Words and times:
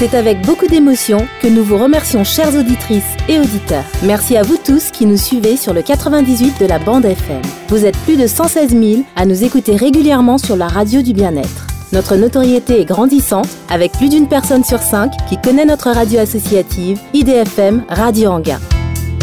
C'est 0.00 0.14
avec 0.14 0.40
beaucoup 0.46 0.66
d'émotion 0.66 1.28
que 1.42 1.46
nous 1.46 1.62
vous 1.62 1.76
remercions 1.76 2.24
chères 2.24 2.56
auditrices 2.56 3.04
et 3.28 3.38
auditeurs. 3.38 3.84
Merci 4.02 4.34
à 4.34 4.42
vous 4.42 4.56
tous 4.56 4.90
qui 4.90 5.04
nous 5.04 5.18
suivez 5.18 5.58
sur 5.58 5.74
le 5.74 5.82
98 5.82 6.58
de 6.58 6.64
la 6.64 6.78
bande 6.78 7.04
FM. 7.04 7.42
Vous 7.68 7.84
êtes 7.84 7.98
plus 7.98 8.16
de 8.16 8.26
116 8.26 8.70
000 8.70 9.02
à 9.14 9.26
nous 9.26 9.44
écouter 9.44 9.76
régulièrement 9.76 10.38
sur 10.38 10.56
la 10.56 10.68
radio 10.68 11.02
du 11.02 11.12
bien-être. 11.12 11.66
Notre 11.92 12.16
notoriété 12.16 12.80
est 12.80 12.86
grandissante 12.86 13.50
avec 13.68 13.92
plus 13.92 14.08
d'une 14.08 14.26
personne 14.26 14.64
sur 14.64 14.78
cinq 14.78 15.12
qui 15.28 15.38
connaît 15.38 15.66
notre 15.66 15.90
radio 15.90 16.20
associative 16.20 16.98
IDFM 17.12 17.84
Radio 17.90 18.30
Anguin. 18.30 18.60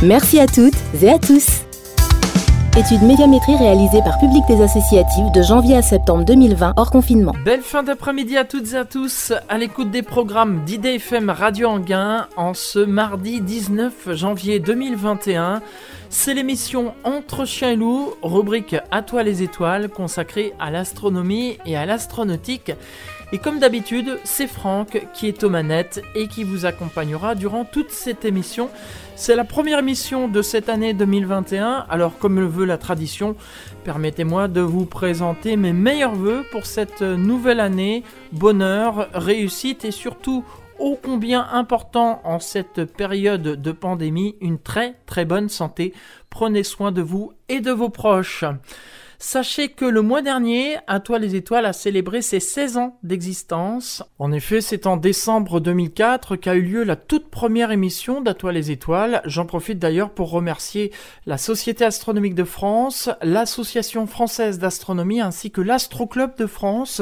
Merci 0.04 0.40
à 0.40 0.46
toutes 0.46 0.78
et 1.02 1.10
à 1.10 1.18
tous. 1.18 1.67
Étude 2.78 3.02
médiamétrie 3.02 3.56
réalisée 3.56 4.04
par 4.04 4.20
Public 4.20 4.44
des 4.48 4.62
Associatives 4.62 5.32
de 5.32 5.42
janvier 5.42 5.78
à 5.78 5.82
septembre 5.82 6.24
2020 6.26 6.74
hors 6.78 6.92
confinement. 6.92 7.34
Belle 7.44 7.64
fin 7.64 7.82
d'après-midi 7.82 8.38
à 8.38 8.46
toutes 8.46 8.72
et 8.74 8.76
à 8.76 8.86
tous 8.86 9.34
à 9.50 9.58
l'écoute 9.58 9.90
des 9.90 10.04
programmes 10.04 10.64
d'IDFM 10.64 11.32
Radio 11.32 11.70
Anguin 11.70 12.28
en 12.38 12.54
ce 12.54 12.78
mardi 12.78 13.42
19 13.42 14.14
janvier 14.14 14.60
2021. 14.60 15.64
C'est 16.12 16.36
l'émission 16.36 16.94
Entre 17.04 17.46
chiens 17.46 17.72
et 17.72 17.76
loups, 17.76 18.14
rubrique 18.22 18.76
À 18.92 19.02
toi 19.02 19.24
les 19.24 19.42
étoiles 19.42 19.90
consacrée 19.90 20.54
à 20.60 20.70
l'astronomie 20.70 21.58
et 21.66 21.76
à 21.76 21.88
l'astronautique. 21.88 22.74
Et 23.34 23.40
comme 23.40 23.60
d'habitude, 23.60 24.20
c'est 24.24 24.48
Franck 24.48 25.06
qui 25.14 25.28
est 25.28 25.44
aux 25.44 25.50
manettes 25.50 26.02
et 26.16 26.30
qui 26.30 26.46
vous 26.46 26.66
accompagnera 26.66 27.36
durant 27.36 27.66
toute 27.66 27.92
cette 27.92 28.24
émission. 28.24 28.70
C'est 29.18 29.36
la 29.36 29.44
première 29.44 29.80
émission 29.80 30.30
de 30.30 30.42
cette 30.42 30.70
année 30.70 30.94
2021, 30.94 31.88
alors 31.90 32.18
comme 32.20 32.40
le 32.40 32.48
veut 32.48 32.66
la 32.66 32.78
tradition, 32.78 33.36
permettez-moi 33.84 34.48
de 34.48 34.62
vous 34.62 34.86
présenter 34.86 35.58
mes 35.58 35.74
meilleurs 35.74 36.16
voeux 36.16 36.46
pour 36.52 36.66
cette 36.66 37.02
nouvelle 37.02 37.60
année. 37.60 38.04
Bonheur, 38.32 39.10
réussite 39.14 39.84
et 39.84 39.92
surtout 39.92 40.46
ô 40.80 40.98
combien 41.02 41.48
important 41.52 42.22
en 42.24 42.40
cette 42.40 42.86
période 42.86 43.42
de 43.42 43.72
pandémie, 43.74 44.36
une 44.40 44.60
très 44.60 44.96
très 45.06 45.26
bonne 45.26 45.50
santé. 45.50 45.94
Prenez 46.30 46.64
soin 46.64 46.94
de 46.94 47.02
vous 47.02 47.34
et 47.50 47.60
de 47.60 47.72
vos 47.72 47.90
proches. 47.90 48.46
Sachez 49.20 49.70
que 49.70 49.86
le 49.86 50.04
mois 50.04 50.22
dernier, 50.22 50.78
À 50.86 51.00
toi 51.00 51.18
les 51.18 51.36
étoiles 51.36 51.66
a 51.66 51.74
célébré 51.74 52.22
ses 52.22 52.40
16 52.40 52.78
ans 52.78 53.00
d'existence. 53.02 54.04
En 54.20 54.32
effet, 54.32 54.62
c'est 54.62 54.86
en 54.86 54.96
décembre 54.96 55.60
2004 55.60 56.36
qu'a 56.36 56.54
eu 56.54 56.62
lieu 56.62 56.84
la 56.84 56.96
toute 56.96 57.32
première 57.32 57.72
émission 57.72 58.22
d'À 58.22 58.36
toi 58.36 58.52
les 58.52 58.70
étoiles. 58.70 59.24
J'en 59.26 59.48
profite 59.48 59.80
d'ailleurs 59.80 60.12
pour 60.12 60.30
remercier 60.30 60.92
la 61.26 61.40
Société 61.40 61.84
astronomique 61.84 62.36
de 62.36 62.44
France, 62.44 63.10
l'Association 63.24 64.06
française 64.06 64.60
d'astronomie 64.60 65.20
ainsi 65.20 65.50
que 65.50 65.62
l'Astro 65.62 66.06
Club 66.06 66.38
de 66.38 66.46
France 66.46 67.02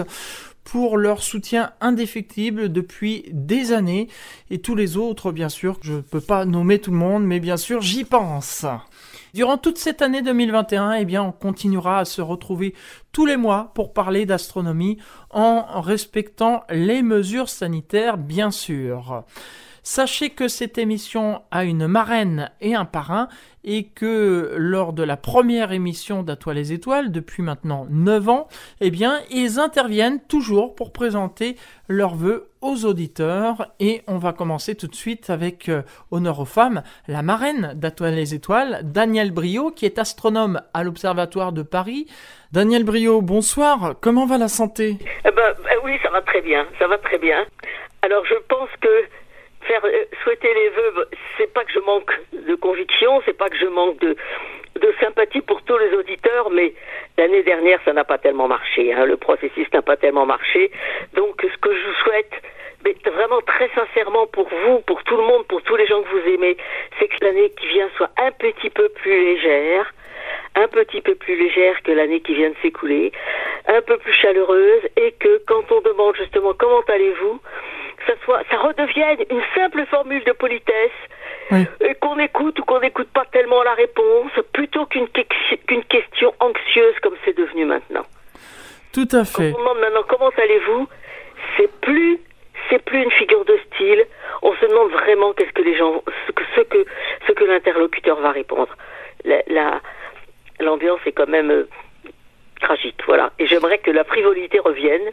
pour 0.64 0.98
leur 0.98 1.22
soutien 1.22 1.72
indéfectible 1.82 2.72
depuis 2.72 3.26
des 3.32 3.74
années 3.74 4.08
et 4.50 4.60
tous 4.60 4.76
les 4.76 4.96
autres 4.96 5.34
bien 5.34 5.50
sûr, 5.50 5.78
je 5.82 5.94
ne 5.94 6.02
peux 6.02 6.22
pas 6.22 6.46
nommer 6.46 6.80
tout 6.80 6.92
le 6.92 6.98
monde 6.98 7.26
mais 7.26 7.42
bien 7.42 7.58
sûr 7.58 7.82
j'y 7.82 8.06
pense. 8.06 8.66
Durant 9.36 9.58
toute 9.58 9.78
cette 9.78 10.02
année 10.02 10.22
2021, 10.22 10.94
eh 10.94 11.04
bien, 11.04 11.22
on 11.22 11.34
continuera 11.34 12.00
à 12.00 12.06
se 12.06 12.22
retrouver 12.22 12.74
tous 13.12 13.26
les 13.26 13.36
mois 13.36 13.74
pour 13.76 13.92
parler 13.92 14.26
d'astronomie 14.26 14.98
en 15.30 15.82
respectant 15.82 16.64
les 16.70 17.02
mesures 17.02 17.50
sanitaires, 17.50 18.18
bien 18.18 18.50
sûr. 18.50 19.26
Sachez 19.88 20.32
que 20.32 20.48
cette 20.48 20.80
émission 20.80 21.44
a 21.52 21.64
une 21.64 21.86
marraine 21.86 22.50
et 22.60 22.74
un 22.74 22.86
parrain 22.86 23.28
et 23.64 23.84
que 23.84 24.56
lors 24.58 24.94
de 24.94 25.04
la 25.04 25.16
première 25.16 25.72
émission 25.74 26.24
d'Atoile 26.24 26.56
les 26.56 26.74
étoiles, 26.74 27.12
depuis 27.12 27.44
maintenant 27.44 27.86
9 27.92 28.30
ans, 28.30 28.48
eh 28.82 28.90
bien, 28.90 29.20
ils 29.30 29.60
interviennent 29.60 30.20
toujours 30.28 30.74
pour 30.74 30.92
présenter 30.92 31.56
leurs 31.88 32.16
vœux 32.16 32.50
aux 32.62 32.84
auditeurs 32.86 33.74
et 33.80 34.02
on 34.08 34.18
va 34.18 34.34
commencer 34.34 34.74
tout 34.74 34.88
de 34.88 34.96
suite 34.96 35.30
avec 35.30 35.70
euh, 35.70 35.84
honneur 36.10 36.40
aux 36.40 36.46
femmes, 36.46 36.82
la 37.08 37.22
marraine 37.22 37.74
d'Atoile 37.76 38.16
les 38.16 38.34
étoiles, 38.34 38.80
Daniel 38.82 39.30
Brio, 39.30 39.70
qui 39.70 39.86
est 39.86 40.00
astronome 40.00 40.62
à 40.74 40.84
l'Observatoire 40.84 41.52
de 41.52 41.62
Paris. 41.62 42.08
Daniel 42.52 42.86
Brio, 42.86 43.22
bonsoir, 43.22 43.94
comment 44.02 44.26
va 44.26 44.40
la 44.40 44.48
santé? 44.48 44.98
Eh 45.24 45.30
ben, 45.32 45.54
eh 45.72 45.78
oui, 45.84 46.00
ça 46.02 46.10
va 46.10 46.24
très 46.24 46.42
bien, 46.42 46.66
ça 46.80 46.88
va 46.88 46.98
très 46.98 47.20
bien. 47.20 47.46
Alors 48.02 48.26
je 48.26 48.36
pense 48.48 48.70
que 48.82 48.90
faire 49.68 49.86
euh, 49.86 50.06
souhaiter 50.24 50.54
les 50.54 50.70
vœux, 50.70 51.08
c'est 51.38 51.52
pas 51.54 51.64
que 51.64 51.72
je 51.72 51.80
manque 51.80 52.12
de 52.34 52.56
conviction, 52.56 53.22
c'est 53.26 53.38
pas 53.38 53.50
que 53.50 53.58
je 53.58 53.68
manque 53.68 54.00
de, 54.00 54.16
de 54.80 54.94
sympathie 55.00 55.42
pour 55.42 55.62
tous 55.64 55.78
les 55.78 55.94
auditeurs, 55.94 56.50
mais 56.50 56.74
l'année 57.18 57.44
dernière, 57.44 57.80
ça 57.86 57.94
n'a 57.94 58.04
pas 58.04 58.18
tellement 58.18 58.48
marché. 58.48 58.94
Hein, 58.94 59.06
le 59.06 59.18
processus 59.18 59.68
n'a 59.74 59.82
pas 59.82 59.98
tellement 59.98 60.26
marché. 60.26 60.72
Donc, 61.14 61.42
ce 61.42 61.58
que 61.58 61.74
je 61.74 61.86
vous 61.86 61.94
souhaite, 62.04 62.32
mais 62.84 62.96
vraiment 63.06 63.42
très 63.42 63.70
sincèrement 63.70 64.28
pour 64.28 64.48
vous, 64.48 64.80
pour 64.82 65.04
tout 65.04 65.18
le 65.18 65.24
monde, 65.24 65.46
pour 65.48 65.62
tous 65.64 65.76
les 65.76 65.88
gens 65.88 66.02
que 66.04 66.10
vous 66.10 66.28
aimez, 66.34 66.58
c'est 67.00 67.08
que 67.08 67.26
l'année 67.26 67.50
qui 67.60 67.68
vient 67.68 67.90
soit 67.98 68.12
un 68.18 68.32
petit 68.32 68.70
peu 68.70 68.90
plus 68.90 69.26
légère, 69.26 69.92
un 70.56 70.68
petit 70.68 71.02
peu 71.02 71.16
plus 71.16 71.36
légère 71.36 71.82
que 71.84 71.92
l'année 71.92 72.20
qui 72.22 72.36
vient 72.36 72.50
de 72.50 72.56
s'écouler, 72.62 73.12
un 73.68 73.82
peu 73.82 73.98
plus 73.98 74.14
chaleureuse, 74.14 74.84
et 74.98 75.12
que 75.14 75.42
quand 75.48 75.72
on 75.72 75.82
demande 75.82 76.16
justement 76.16 76.54
comment 76.54 76.84
allez-vous, 76.88 77.40
ça, 78.06 78.14
soit, 78.24 78.42
ça 78.50 78.58
redevienne 78.58 79.20
une 79.30 79.42
simple 79.54 79.86
formule 79.88 80.24
de 80.24 80.32
politesse, 80.32 80.92
et 81.52 81.96
qu'on 81.96 82.18
écoute 82.20 82.60
ou 82.60 82.64
qu'on 82.64 82.80
n'écoute 82.80 83.10
pas 83.14 83.26
tellement 83.32 83.62
la 83.64 83.74
réponse, 83.74 84.32
plutôt 84.54 84.86
qu'une 84.86 85.08
qu'une 85.08 85.84
question 85.84 86.34
anxieuse 86.40 86.96
comme 87.02 87.16
c'est 87.24 87.38
devenu 87.38 87.66
maintenant. 87.66 88.06
Tout 88.94 89.08
à 89.12 89.26
fait. 89.26 89.54
on 89.54 89.60
demande 89.60 89.80
maintenant 89.80 90.04
comment 90.08 90.32
allez-vous, 90.38 90.88
c'est 91.58 91.72
plus 91.82 92.20
c'est 92.70 92.84
plus 92.84 93.04
une 93.04 93.12
figure 93.12 93.46
de 93.46 93.60
style. 93.68 94.06
On 94.42 94.54
se 94.56 94.66
demande 94.66 94.92
vraiment 94.92 95.34
qu'est-ce 95.34 95.52
que 95.52 95.62
les 95.62 95.78
gens, 95.78 96.04
ce 96.28 96.32
que 96.32 96.44
ce 96.56 96.62
que, 96.62 96.86
ce 97.28 97.32
que 97.32 97.44
l'interlocuteur 97.44 98.20
va 98.20 98.32
répondre. 98.32 98.76
La, 99.24 99.82
l'ambiance 100.60 101.00
est 101.06 101.12
quand 101.12 101.28
même 101.28 101.52
euh, 101.52 101.68
tragique, 102.62 103.02
voilà. 103.06 103.32
Et 103.40 103.48
j'aimerais 103.48 103.80
que 103.80 103.92
la 103.92 104.04
frivolité 104.04 104.60
revienne 104.60 105.12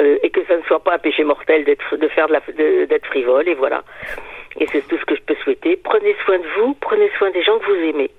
euh, 0.00 0.18
et 0.22 0.30
que 0.30 0.44
ça 0.46 0.56
ne 0.56 0.62
soit 0.62 0.82
pas 0.82 0.94
un 0.94 0.98
péché 0.98 1.24
mortel 1.24 1.64
d'être 1.64 1.96
de 1.96 2.08
faire 2.08 2.28
de 2.28 2.84
d'être 2.84 3.06
frivole 3.06 3.48
et 3.48 3.54
voilà. 3.54 3.82
Et 4.60 4.66
c'est 4.72 4.86
tout 4.88 4.98
ce 4.98 5.04
que 5.04 5.14
je 5.14 5.22
peux 5.22 5.36
souhaiter. 5.44 5.76
Prenez 5.76 6.16
soin 6.24 6.38
de 6.38 6.46
vous, 6.58 6.74
prenez 6.80 7.10
soin 7.18 7.30
des 7.30 7.42
gens 7.42 7.58
que 7.58 7.66
vous 7.66 7.88
aimez 7.88 8.10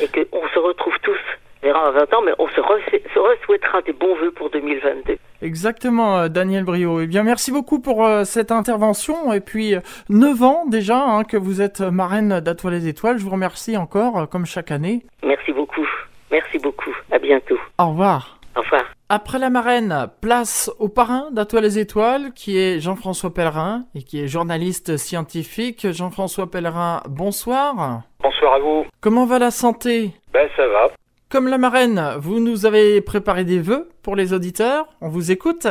et 0.00 0.08
qu'on 0.08 0.48
se 0.48 0.58
retrouve 0.58 0.94
tous. 1.02 1.18
On 1.62 1.66
verra 1.66 1.88
à 1.88 1.90
20 1.92 2.14
ans, 2.14 2.22
mais 2.22 2.32
on 2.38 2.46
se, 2.48 2.60
re 2.60 3.44
souhaitera 3.46 3.80
des 3.82 3.94
bons 3.94 4.14
vœux 4.16 4.30
pour 4.32 4.50
2022. 4.50 5.16
Exactement, 5.40 6.18
euh, 6.18 6.28
Daniel 6.28 6.64
Brio. 6.64 7.00
Eh 7.00 7.06
bien, 7.06 7.22
merci 7.22 7.52
beaucoup 7.52 7.80
pour 7.80 8.04
euh, 8.04 8.24
cette 8.24 8.52
intervention. 8.52 9.32
Et 9.32 9.40
puis, 9.40 9.74
9 10.10 10.42
ans 10.42 10.66
déjà 10.66 10.98
hein, 10.98 11.24
que 11.24 11.38
vous 11.38 11.62
êtes 11.62 11.80
marraine 11.80 12.40
d'Atoile 12.40 12.74
les 12.74 12.88
Étoiles. 12.88 13.16
Je 13.16 13.24
vous 13.24 13.30
remercie 13.30 13.78
encore, 13.78 14.28
comme 14.28 14.44
chaque 14.44 14.70
année. 14.70 15.04
Merci 15.22 15.52
beaucoup. 15.52 15.88
Merci 16.30 16.58
beaucoup. 16.58 16.94
À 17.10 17.18
bientôt. 17.18 17.58
Au 17.78 17.88
revoir. 17.88 18.38
Au 18.56 18.60
revoir. 18.60 18.83
Après 19.16 19.38
la 19.38 19.48
marraine, 19.48 20.08
place 20.20 20.72
au 20.80 20.88
parrain 20.88 21.30
d'Atoile 21.30 21.62
les 21.62 21.78
Étoiles, 21.78 22.32
qui 22.34 22.58
est 22.58 22.80
Jean-François 22.80 23.32
Pellerin 23.32 23.84
et 23.94 24.02
qui 24.02 24.20
est 24.20 24.26
journaliste 24.26 24.96
scientifique. 24.96 25.86
Jean-François 25.92 26.50
Pellerin, 26.50 27.00
bonsoir. 27.08 28.02
Bonsoir 28.18 28.54
à 28.54 28.58
vous. 28.58 28.86
Comment 29.00 29.24
va 29.24 29.38
la 29.38 29.52
santé? 29.52 30.10
Ben 30.32 30.48
ça 30.56 30.66
va. 30.66 30.90
Comme 31.30 31.46
la 31.46 31.58
marraine, 31.58 32.02
vous 32.18 32.40
nous 32.40 32.66
avez 32.66 33.00
préparé 33.02 33.44
des 33.44 33.60
vœux 33.60 33.88
pour 34.02 34.16
les 34.16 34.32
auditeurs. 34.32 34.86
On 35.00 35.10
vous 35.10 35.30
écoute 35.30 35.66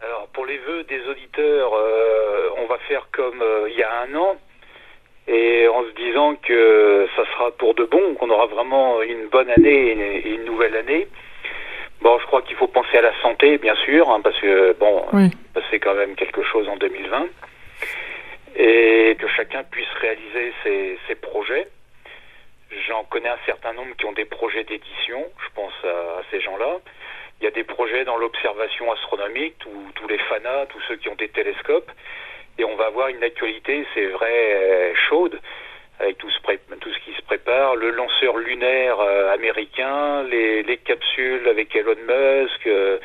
Alors 0.00 0.28
pour 0.32 0.46
les 0.46 0.58
vœux 0.58 0.84
des 0.84 1.00
auditeurs, 1.10 1.72
euh, 1.74 2.50
on 2.62 2.68
va 2.68 2.78
faire 2.86 3.08
comme 3.10 3.42
euh, 3.42 3.68
il 3.70 3.76
y 3.76 3.82
a 3.82 4.02
un 4.02 4.14
an 4.14 4.36
et 5.26 5.66
en 5.66 5.82
se 5.82 5.90
disant 5.96 6.36
que 6.36 7.08
ça 7.16 7.24
sera 7.32 7.50
pour 7.58 7.74
de 7.74 7.86
bon, 7.86 8.14
qu'on 8.20 8.30
aura 8.30 8.46
vraiment 8.46 9.02
une 9.02 9.26
bonne 9.32 9.50
année 9.50 10.20
et 10.24 10.34
une 10.36 10.44
nouvelle 10.44 10.76
année. 10.76 11.08
Bon, 12.04 12.18
je 12.18 12.26
crois 12.26 12.42
qu'il 12.42 12.54
faut 12.56 12.66
penser 12.66 12.98
à 12.98 13.00
la 13.00 13.18
santé, 13.22 13.56
bien 13.56 13.74
sûr, 13.76 14.10
hein, 14.10 14.20
parce 14.22 14.38
que 14.38 14.74
bon, 14.74 15.06
c'est 15.70 15.78
quand 15.78 15.94
même 15.94 16.14
quelque 16.16 16.42
chose 16.42 16.68
en 16.68 16.76
2020, 16.76 17.28
et 18.56 19.16
que 19.18 19.26
chacun 19.28 19.64
puisse 19.64 19.88
réaliser 20.02 20.52
ses, 21.08 21.14
projets. 21.14 21.66
J'en 22.86 23.04
connais 23.04 23.30
un 23.30 23.38
certain 23.46 23.72
nombre 23.72 23.96
qui 23.96 24.04
ont 24.04 24.12
des 24.12 24.26
projets 24.26 24.64
d'édition, 24.64 25.24
je 25.42 25.48
pense 25.54 25.72
à, 25.82 26.20
ces 26.30 26.42
gens-là. 26.42 26.76
Il 27.40 27.44
y 27.44 27.46
a 27.46 27.50
des 27.50 27.64
projets 27.64 28.04
dans 28.04 28.18
l'observation 28.18 28.92
astronomique, 28.92 29.54
tous 29.94 30.08
les 30.08 30.18
fanas, 30.18 30.66
tous 30.66 30.80
ceux 30.86 30.96
qui 30.96 31.08
ont 31.08 31.14
des 31.14 31.30
télescopes, 31.30 31.90
et 32.58 32.64
on 32.64 32.76
va 32.76 32.84
avoir 32.84 33.08
une 33.08 33.24
actualité, 33.24 33.86
c'est 33.94 34.08
vrai, 34.08 34.92
chaude 35.08 35.40
avec 36.00 36.18
tout 36.18 36.30
ce, 36.30 36.38
tout 36.80 36.90
ce 36.90 36.98
qui 37.04 37.16
se 37.16 37.22
prépare, 37.22 37.76
le 37.76 37.90
lanceur 37.90 38.36
lunaire 38.36 38.98
euh, 39.00 39.32
américain, 39.32 40.22
les, 40.24 40.62
les, 40.62 40.76
capsules 40.78 41.48
avec 41.48 41.74
Elon 41.74 41.94
Musk. 42.06 42.66
Euh, 42.66 42.98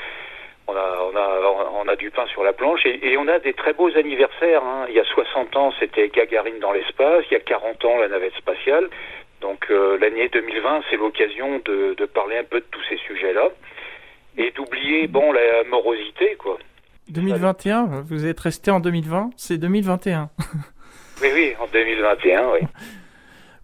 on, 0.67 0.75
a, 0.75 1.09
on, 1.11 1.15
a, 1.15 1.71
on 1.83 1.87
a 1.87 1.95
du 1.95 2.11
pain 2.11 2.25
sur 2.27 2.43
la 2.43 2.53
planche 2.53 2.85
et, 2.85 3.17
on 3.17 3.27
a 3.27 3.39
des 3.39 3.53
très 3.53 3.73
beaux 3.73 3.95
anniversaires. 3.95 4.63
Hein. 4.63 4.85
Il 4.89 4.95
y 4.95 4.99
a 4.99 5.03
60 5.03 5.55
ans, 5.55 5.73
c'était 5.79 6.09
Gagarine 6.09 6.59
dans 6.59 6.71
l'espace. 6.71 7.25
Il 7.31 7.33
y 7.33 7.37
a 7.37 7.39
40 7.39 7.85
ans, 7.85 7.97
la 7.97 8.07
navette 8.07 8.35
spatiale. 8.35 8.87
Donc 9.41 9.65
euh, 9.71 9.97
l'année 9.99 10.29
2020, 10.29 10.83
c'est 10.89 10.97
l'occasion 10.97 11.61
de, 11.65 11.95
de 11.95 12.05
parler 12.05 12.37
un 12.37 12.43
peu 12.43 12.59
de 12.59 12.65
tous 12.69 12.83
ces 12.89 12.97
sujets-là 12.97 13.49
et 14.37 14.51
d'oublier 14.51 15.07
bon 15.07 15.31
la 15.31 15.63
morosité 15.65 16.35
quoi. 16.35 16.57
2021 17.09 18.03
Vous 18.07 18.25
êtes 18.25 18.39
resté 18.39 18.69
en 18.69 18.79
2020 18.79 19.31
C'est 19.37 19.57
2021. 19.57 20.29
oui, 21.21 21.29
oui, 21.33 21.53
en 21.59 21.67
2021, 21.71 22.51
oui. 22.53 22.67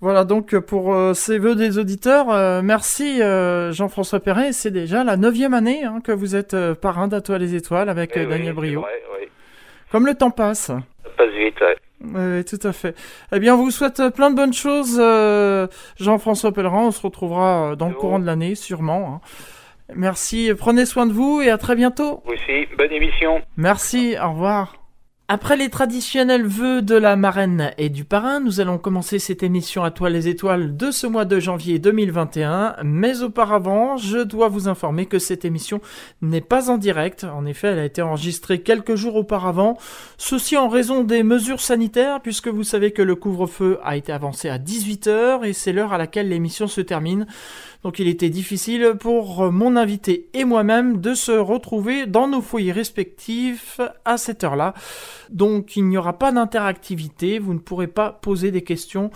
Voilà 0.01 0.23
donc 0.23 0.57
pour 0.59 0.93
euh, 0.93 1.13
ces 1.13 1.39
vœux 1.39 1.55
des 1.55 1.79
auditeurs. 1.79 2.29
Euh, 2.29 2.61
merci 2.61 3.21
euh, 3.21 3.71
Jean-François 3.71 4.19
Perret. 4.19 4.51
C'est 4.51 4.71
déjà 4.71 5.03
la 5.03 5.17
neuvième 5.17 5.53
année 5.53 5.83
hein, 5.83 5.99
que 6.03 6.11
vous 6.11 6.35
êtes 6.35 6.55
parrain 6.75 7.07
d'Atoile 7.07 7.41
les 7.41 7.55
Étoiles 7.55 7.89
avec 7.89 8.15
Daniel 8.15 8.53
Brio. 8.53 8.81
oui. 8.81 9.27
Comme 9.91 10.05
le 10.05 10.13
temps 10.13 10.31
passe. 10.31 10.67
Ça 10.67 11.09
passe 11.17 11.31
vite, 11.31 11.59
ouais. 11.61 11.77
Oui, 12.03 12.45
tout 12.45 12.59
à 12.67 12.73
fait. 12.73 12.93
Eh 13.31 13.39
bien, 13.39 13.55
on 13.55 13.57
vous 13.57 13.71
souhaite 13.71 14.01
plein 14.13 14.29
de 14.29 14.35
bonnes 14.35 14.53
choses, 14.53 15.01
Jean-François 15.99 16.51
Pellerin. 16.51 16.87
On 16.87 16.91
se 16.91 17.01
retrouvera 17.01 17.75
dans 17.75 17.87
le 17.87 17.95
courant 17.95 18.19
de 18.19 18.25
l'année, 18.25 18.55
sûrement. 18.55 19.21
Hein. 19.23 19.93
Merci, 19.95 20.51
prenez 20.57 20.85
soin 20.85 21.05
de 21.05 21.13
vous 21.13 21.41
et 21.41 21.49
à 21.49 21.57
très 21.57 21.75
bientôt. 21.75 22.21
Vous 22.25 22.33
aussi, 22.33 22.67
bonne 22.77 22.91
émission. 22.91 23.41
Merci, 23.57 24.15
au 24.21 24.31
revoir. 24.31 24.84
Après 25.27 25.57
les 25.57 25.69
traditionnels 25.69 26.45
vœux 26.45 26.83
de 26.83 26.94
la 26.94 27.16
marraine 27.16 27.72
et 27.80 27.89
du 27.89 28.06
parrain, 28.06 28.39
nous 28.39 28.60
allons 28.60 28.77
commencer 28.77 29.18
cette 29.18 29.42
émission 29.42 29.83
à 29.83 29.89
toi 29.89 30.12
les 30.12 30.27
étoiles 30.27 30.77
de 30.77 30.92
ce 30.92 31.07
mois 31.07 31.25
de 31.25 31.39
janvier 31.39 31.80
2021. 31.80 32.75
Mais 32.83 33.24
auparavant, 33.24 33.98
je 33.98 34.19
dois 34.19 34.50
vous 34.50 34.68
informer 34.68 35.07
que 35.07 35.18
cette 35.18 35.44
émission 35.44 35.81
n'est 36.22 36.42
pas 36.42 36.69
en 36.69 36.77
direct. 36.77 37.24
En 37.24 37.48
effet, 37.48 37.69
elle 37.69 37.80
a 37.80 37.86
été 37.86 38.04
enregistrée 38.04 38.62
quelques 38.62 38.94
jours 38.94 39.16
auparavant. 39.16 39.80
Ceci 40.19 40.57
en 40.57 40.69
raison 40.69 41.04
des 41.04 41.24
mesures 41.24 41.60
sanitaires, 41.60 42.22
puisque 42.22 42.50
vous 42.50 42.63
savez 42.63 42.92
que 42.92 43.01
le 43.01 43.16
couvre-feu 43.16 43.80
a 43.83 43.98
été 43.98 44.12
avancé 44.12 44.50
à 44.50 44.60
18h 44.60 45.44
et 45.44 45.54
c'est 45.54 45.74
l'heure 45.74 45.92
à 45.92 45.98
laquelle 45.98 46.30
l'émission 46.30 46.68
se 46.68 46.81
termine. 46.81 47.25
Donc 47.85 47.99
il 47.99 48.07
était 48.07 48.31
difficile 48.31 48.95
pour 48.99 49.51
mon 49.51 49.75
invité 49.75 50.27
et 50.33 50.43
moi-même 50.43 51.01
de 51.01 51.13
se 51.13 51.31
retrouver 51.31 52.07
dans 52.07 52.27
nos 52.27 52.41
foyers 52.41 52.71
respectifs 52.71 53.79
à 54.05 54.17
cette 54.17 54.43
heure-là. 54.43 54.73
Donc 55.29 55.75
il 55.75 55.85
n'y 55.85 55.95
aura 55.95 56.17
pas 56.17 56.31
d'interactivité, 56.31 57.37
vous 57.37 57.53
ne 57.53 57.59
pourrez 57.59 57.85
pas 57.85 58.09
poser 58.09 58.49
des 58.49 58.63
questions 58.63 59.11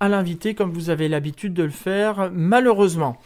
à 0.00 0.08
l'invité 0.08 0.54
comme 0.54 0.72
vous 0.72 0.88
avez 0.88 1.06
l'habitude 1.10 1.52
de 1.52 1.64
le 1.64 1.68
faire 1.68 2.30
malheureusement. 2.32 3.18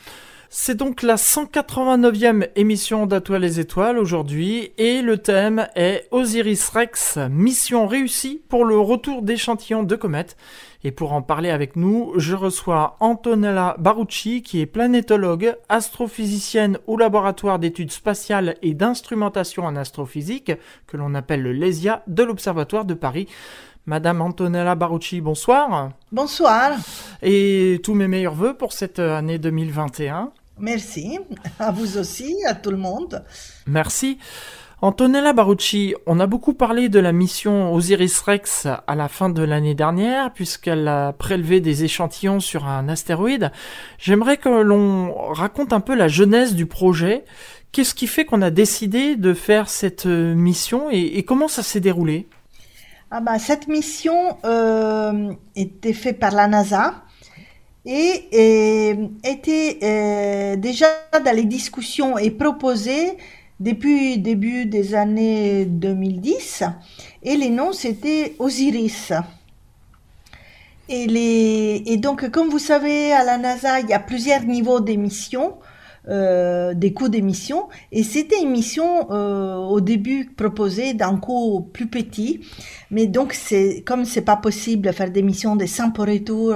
C'est 0.51 0.77
donc 0.77 1.03
la 1.03 1.17
189e 1.17 2.49
émission 2.57 3.05
d'Atoile 3.05 3.43
les 3.43 3.61
étoiles 3.61 3.99
aujourd'hui 3.99 4.73
et 4.79 5.03
le 5.03 5.19
thème 5.19 5.69
est 5.75 6.09
Osiris 6.11 6.71
Rex, 6.71 7.19
mission 7.31 7.87
réussie 7.87 8.41
pour 8.49 8.65
le 8.65 8.79
retour 8.79 9.21
d'échantillons 9.21 9.83
de 9.83 9.95
comètes. 9.95 10.39
Et 10.85 10.91
pour 10.91 11.13
en 11.13 11.21
parler 11.21 11.51
avec 11.51 11.77
nous, 11.77 12.15
je 12.17 12.35
reçois 12.35 12.97
Antonella 13.01 13.77
Barucci, 13.79 14.41
qui 14.43 14.63
est 14.63 14.67
planétologue, 14.67 15.55
astrophysicienne 15.69 16.79
au 16.87 16.97
laboratoire 16.97 17.59
d'études 17.59 17.93
spatiales 17.93 18.57
et 18.63 18.73
d'instrumentation 18.73 19.65
en 19.65 19.77
astrophysique, 19.77 20.53
que 20.87 20.97
l'on 20.97 21.15
appelle 21.15 21.43
le 21.43 21.53
LESIA, 21.53 22.03
de 22.07 22.23
l'Observatoire 22.23 22.87
de 22.87 22.95
Paris. 22.95 23.29
Madame 23.85 24.23
Antonella 24.23 24.75
Barucci, 24.75 25.21
bonsoir. 25.21 25.91
Bonsoir. 26.13 26.73
Et 27.23 27.81
tous 27.83 27.95
mes 27.95 28.09
meilleurs 28.09 28.35
voeux 28.35 28.55
pour 28.55 28.73
cette 28.73 28.99
année 28.99 29.39
2021. 29.39 30.31
Merci. 30.59 31.19
À 31.59 31.71
vous 31.71 31.99
aussi, 31.99 32.37
à 32.47 32.55
tout 32.55 32.71
le 32.71 32.77
monde. 32.77 33.25
Merci. 33.67 34.19
Antonella 34.81 35.33
Barucci, 35.33 35.97
on 36.07 36.21
a 36.21 36.29
beaucoup 36.29 36.55
parlé 36.55 36.89
de 36.89 37.01
la 37.01 37.11
mission 37.11 37.75
Osiris 37.75 38.21
Rex 38.21 38.69
à 38.87 38.95
la 38.95 39.09
fin 39.09 39.29
de 39.29 39.43
l'année 39.43 39.75
dernière, 39.75 40.33
puisqu'elle 40.33 40.87
a 40.87 41.13
prélevé 41.13 41.61
des 41.61 41.83
échantillons 41.83 42.39
sur 42.39 42.65
un 42.65 42.89
astéroïde. 42.89 43.51
J'aimerais 43.99 44.37
que 44.37 44.49
l'on 44.49 45.33
raconte 45.33 45.73
un 45.73 45.81
peu 45.81 45.97
la 45.97 46.07
genèse 46.07 46.55
du 46.55 46.67
projet. 46.67 47.25
Qu'est-ce 47.73 47.93
qui 47.93 48.07
fait 48.07 48.25
qu'on 48.25 48.41
a 48.41 48.51
décidé 48.51 49.17
de 49.17 49.35
faire 49.35 49.69
cette 49.69 50.07
euh, 50.07 50.35
mission 50.37 50.91
et, 50.93 51.25
comment 51.25 51.49
ça 51.49 51.65
s'est 51.65 51.81
déroulé? 51.81 52.29
Ah 53.11 53.21
bah, 53.21 53.41
Cette 53.41 53.67
mission 53.67 54.39
euh, 54.45 55.33
était 55.57 55.93
faite 55.93 56.21
par 56.21 56.31
la 56.31 56.47
NASA 56.47 57.03
et, 57.89 58.99
était 59.25 59.79
euh, 59.83 60.57
déjà 60.57 60.87
dans 61.25 61.35
les 61.35 61.45
discussions 61.45 62.19
et 62.19 62.31
proposée 62.31 63.17
depuis 63.59 64.19
début 64.19 64.67
des 64.67 64.95
années 64.95 65.65
2010 65.65 66.65
et 67.23 67.37
les 67.37 67.51
noms 67.51 67.73
c'était 67.73 68.37
Osiris. 68.39 69.13
Et, 70.91 71.07
les, 71.07 71.83
et 71.85 71.99
donc, 71.99 72.31
comme 72.31 72.49
vous 72.49 72.59
savez, 72.59 73.13
à 73.13 73.23
la 73.23 73.37
NASA, 73.37 73.81
il 73.81 73.91
y 73.91 73.93
a 73.93 73.99
plusieurs 73.99 74.43
niveaux 74.45 74.81
d'émission, 74.81 75.57
euh, 76.09 76.73
des 76.73 76.95
coûts 76.95 77.11
d'émission, 77.11 77.69
et 77.93 78.03
c'était 78.03 78.41
une 78.41 78.49
mission 78.49 79.11
euh, 79.11 79.57
au 79.57 79.83
début 79.83 80.31
proposée 80.35 80.95
d'un 80.95 81.19
coût 81.19 81.69
plus 81.75 81.89
petit, 81.89 82.41
mais 82.91 83.07
donc 83.07 83.35
c'est 83.35 83.83
comme 83.87 84.07
c'est 84.07 84.23
pas 84.23 84.37
possible 84.37 84.87
de 84.87 84.93
faire 84.93 85.11
des 85.11 85.21
missions 85.21 85.57
de 85.57 85.67
100 85.67 85.91
pour 85.91 86.07
retour, 86.07 86.55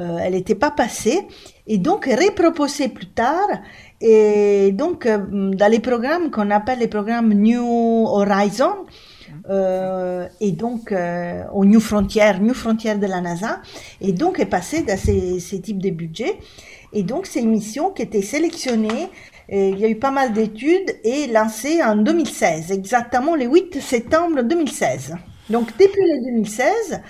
euh, 0.00 0.18
elle 0.20 0.32
n'était 0.32 0.54
pas 0.54 0.70
passée, 0.70 1.20
et 1.66 1.78
donc 1.78 2.06
reproposée 2.06 2.88
plus 2.88 3.08
tard, 3.08 3.48
et 4.00 4.72
donc, 4.72 5.04
euh, 5.04 5.18
dans 5.52 5.70
les 5.70 5.78
programmes 5.78 6.30
qu'on 6.30 6.50
appelle 6.50 6.78
les 6.78 6.88
programmes 6.88 7.34
New 7.34 8.06
Horizon, 8.06 8.86
euh, 9.50 10.26
et 10.40 10.52
donc 10.52 10.90
euh, 10.90 11.44
au 11.52 11.64
New 11.66 11.80
Frontier, 11.80 12.32
New 12.40 12.54
Frontier 12.54 12.94
de 12.94 13.06
la 13.06 13.20
NASA, 13.20 13.60
et 14.00 14.12
donc 14.12 14.40
est 14.40 14.46
passé 14.46 14.82
dans 14.82 14.96
ces, 14.96 15.38
ces 15.38 15.60
types 15.60 15.82
de 15.82 15.90
budgets. 15.90 16.38
Et 16.92 17.04
donc, 17.04 17.26
c'est 17.26 17.40
une 17.40 17.50
mission 17.50 17.90
qui 17.90 18.02
était 18.02 18.22
sélectionnée, 18.22 19.08
il 19.48 19.78
y 19.78 19.84
a 19.84 19.88
eu 19.88 19.96
pas 19.96 20.10
mal 20.10 20.32
d'études, 20.32 20.96
et 21.04 21.28
lancée 21.28 21.80
en 21.84 21.94
2016, 21.94 22.72
exactement 22.72 23.36
le 23.36 23.44
8 23.44 23.80
septembre 23.80 24.42
2016. 24.42 25.14
Donc, 25.50 25.68
depuis 25.78 26.02
le 26.02 26.32
2016, 26.32 27.00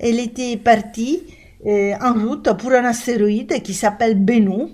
elle 0.00 0.20
était 0.20 0.58
partie 0.58 1.22
en 1.64 2.14
route 2.14 2.52
pour 2.58 2.72
un 2.72 2.84
astéroïde 2.84 3.62
qui 3.62 3.74
s'appelle 3.74 4.18
Bennu, 4.18 4.68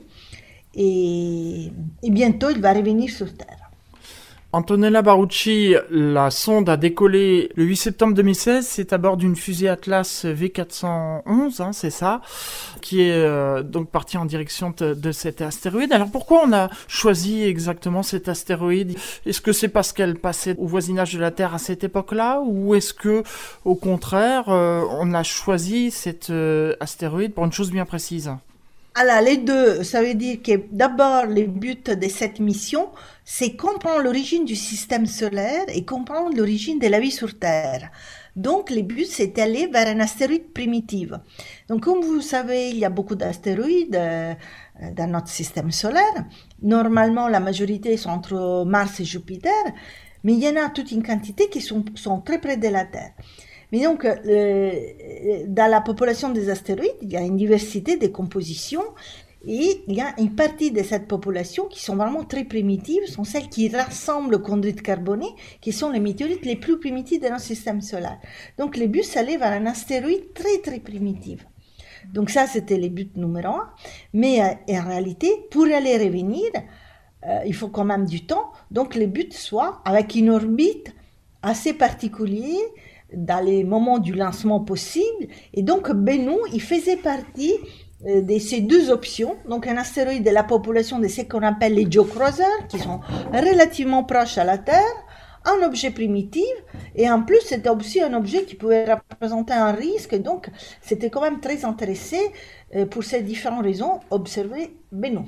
et, 0.75 1.71
bientôt 2.03 2.51
il 2.51 2.61
va 2.61 2.73
revenir 2.73 3.11
sur 3.11 3.37
Terre. 3.37 3.58
Antonella 4.51 5.03
Barucci, 5.03 5.75
la 5.91 6.31
sonde 6.31 6.71
a 6.71 6.79
décollé 6.79 7.51
le 7.55 7.65
8 7.65 7.77
septembre 7.77 8.15
2016. 8.15 8.67
C'est 8.67 8.95
à 8.95 8.99
bord 8.99 9.19
d'une 9.19 9.37
fusée 9.37 9.69
Atlas 9.69 10.25
V411, 10.25 11.61
hein, 11.61 11.73
c'est 11.75 11.91
ça, 11.91 12.23
qui 12.81 13.03
est 13.03 13.13
euh, 13.13 13.63
donc 13.63 13.91
partie 13.91 14.17
en 14.17 14.25
direction 14.25 14.73
de, 14.79 15.13
cet 15.13 15.43
astéroïde. 15.43 15.93
Alors 15.93 16.11
pourquoi 16.11 16.41
on 16.47 16.55
a 16.55 16.71
choisi 16.87 17.43
exactement 17.45 18.03
cet 18.03 18.31
astéroïde? 18.31 18.97
Est-ce 19.27 19.43
que 19.43 19.53
c'est 19.53 19.69
parce 19.69 19.93
qu'elle 19.93 20.15
passait 20.15 20.55
au 20.57 20.67
voisinage 20.67 21.13
de 21.13 21.21
la 21.21 21.31
Terre 21.31 21.53
à 21.53 21.59
cette 21.59 21.85
époque-là, 21.85 22.41
ou 22.43 22.75
est-ce 22.75 22.95
que, 22.95 23.23
au 23.67 23.75
contraire, 23.75 24.49
euh, 24.49 24.83
on 24.99 25.13
a 25.13 25.25
choisi 25.25 25.91
cet 25.91 26.31
euh, 26.31 26.75
astéroïde 26.81 27.35
pour 27.35 27.45
une 27.45 27.53
chose 27.53 27.71
bien 27.71 27.85
précise? 27.85 28.31
Alors, 29.01 29.21
les 29.21 29.37
deux, 29.37 29.85
ça 29.85 30.03
veut 30.03 30.15
dire 30.15 30.43
que 30.43 30.61
d'abord, 30.73 31.27
le 31.27 31.47
but 31.47 31.89
de 31.89 32.09
cette 32.09 32.41
mission, 32.41 32.89
c'est 33.25 33.55
comprendre 33.55 34.03
l'origine 34.03 34.45
du 34.45 34.57
système 34.57 35.07
solaire 35.07 35.67
et 35.69 35.85
comprendre 35.85 36.37
l'origine 36.37 36.81
de 36.81 36.89
la 36.89 36.99
vie 36.99 37.13
sur 37.13 37.39
Terre. 37.39 37.93
Donc, 38.35 38.71
le 38.71 38.83
but, 38.83 39.07
c'est 39.07 39.29
d'aller 39.29 39.69
vers 39.69 39.87
un 39.87 40.01
astéroïde 40.01 40.53
primitif. 40.53 41.11
Donc, 41.69 41.85
comme 41.85 42.01
vous 42.01 42.21
savez, 42.21 42.71
il 42.71 42.79
y 42.79 42.85
a 42.85 42.91
beaucoup 42.91 43.15
d'astéroïdes 43.15 43.95
euh, 43.95 44.35
dans 44.97 45.09
notre 45.09 45.29
système 45.29 45.71
solaire. 45.71 46.25
Normalement, 46.61 47.29
la 47.29 47.39
majorité 47.39 47.97
sont 47.97 48.11
entre 48.11 48.65
Mars 48.67 48.99
et 48.99 49.05
Jupiter, 49.05 49.53
mais 50.25 50.33
il 50.33 50.41
y 50.41 50.49
en 50.49 50.57
a 50.57 50.71
toute 50.71 50.91
une 50.91 51.05
quantité 51.05 51.49
qui 51.49 51.61
sont, 51.61 51.85
sont 51.95 52.21
très 52.21 52.41
près 52.41 52.57
de 52.57 52.67
la 52.67 52.85
Terre. 52.85 53.13
Mais 53.73 53.83
donc, 53.83 54.05
euh, 54.05 54.73
dans 55.47 55.71
la 55.71 55.81
population 55.81 56.31
des 56.31 56.49
astéroïdes, 56.51 56.97
il 57.03 57.13
y 57.13 57.17
a 57.17 57.21
une 57.21 57.37
diversité 57.37 57.97
de 57.97 58.07
compositions 58.07 58.85
et 59.47 59.83
il 59.87 59.95
y 59.95 60.01
a 60.01 60.15
une 60.19 60.35
partie 60.35 60.73
de 60.73 60.83
cette 60.83 61.07
population 61.07 61.67
qui 61.67 61.83
sont 61.83 61.97
vraiment 61.97 62.25
très 62.25 62.45
primitives, 62.45 63.07
sont 63.07 63.25
celles 63.25 63.49
qui 63.49 63.69
rassemblent 63.69 64.33
le 64.33 64.39
chondrites 64.39 64.83
carbonées, 64.83 65.35
qui 65.61 65.73
sont 65.73 65.91
les 65.91 66.01
météorites 66.01 66.45
les 66.45 66.57
plus 66.57 66.79
primitifs 66.81 67.21
de 67.21 67.29
notre 67.29 67.43
système 67.43 67.81
solaire. 67.81 68.19
Donc, 68.59 68.77
le 68.77 68.87
but, 68.87 69.05
c'est 69.05 69.25
vers 69.37 69.53
un 69.53 69.67
astéroïde 69.67 70.33
très, 70.35 70.59
très 70.59 70.81
primitif. 70.81 71.47
Donc 72.13 72.31
ça, 72.31 72.47
c'était 72.47 72.79
le 72.79 72.89
but 72.89 73.17
numéro 73.17 73.49
un. 73.49 73.71
Mais 74.13 74.43
euh, 74.43 74.75
en 74.77 74.89
réalité, 74.89 75.29
pour 75.51 75.65
aller 75.65 75.97
revenir, 75.99 76.51
euh, 77.27 77.41
il 77.47 77.55
faut 77.55 77.69
quand 77.69 77.85
même 77.85 78.07
du 78.07 78.25
temps. 78.25 78.53
Donc 78.71 78.95
le 78.95 79.07
but 79.07 79.33
soit 79.33 79.81
avec 79.85 80.15
une 80.15 80.31
orbite 80.31 80.95
assez 81.43 81.73
particulière, 81.73 82.67
dans 83.15 83.45
les 83.45 83.65
moments 83.65 83.99
du 83.99 84.13
lancement 84.13 84.61
possible. 84.61 85.29
Et 85.55 85.63
donc, 85.63 85.91
Bennu, 85.91 86.37
il 86.53 86.63
faisait 86.63 86.97
partie 86.97 87.55
euh, 88.07 88.21
de 88.23 88.39
ces 88.39 88.61
deux 88.61 88.91
options. 88.91 89.37
Donc, 89.49 89.67
un 89.67 89.77
astéroïde 89.77 90.25
de 90.25 90.31
la 90.31 90.45
population 90.45 90.99
de 90.99 91.09
ce 91.09 91.23
qu'on 91.23 91.43
appelle 91.43 91.75
les 91.75 91.91
geocroiseurs, 91.91 92.67
qui 92.69 92.79
sont 92.79 93.01
relativement 93.33 94.05
proches 94.05 94.39
à 94.39 94.45
la 94.45 94.59
Terre, 94.59 94.83
un 95.45 95.67
objet 95.67 95.91
primitif, 95.91 96.45
et 96.95 97.11
en 97.11 97.23
plus, 97.23 97.41
c'était 97.41 97.71
aussi 97.71 98.03
un 98.03 98.13
objet 98.13 98.45
qui 98.45 98.55
pouvait 98.55 98.93
représenter 98.93 99.55
un 99.55 99.73
risque. 99.73 100.15
Donc, 100.21 100.51
c'était 100.83 101.11
quand 101.11 101.23
même 101.23 101.41
très 101.41 101.65
intéressé, 101.65 102.19
euh, 102.77 102.87
pour 102.87 103.05
ces 103.05 103.23
différentes 103.23 103.65
raisons, 103.65 104.01
observer 104.11 104.77
Bennu. 104.93 105.21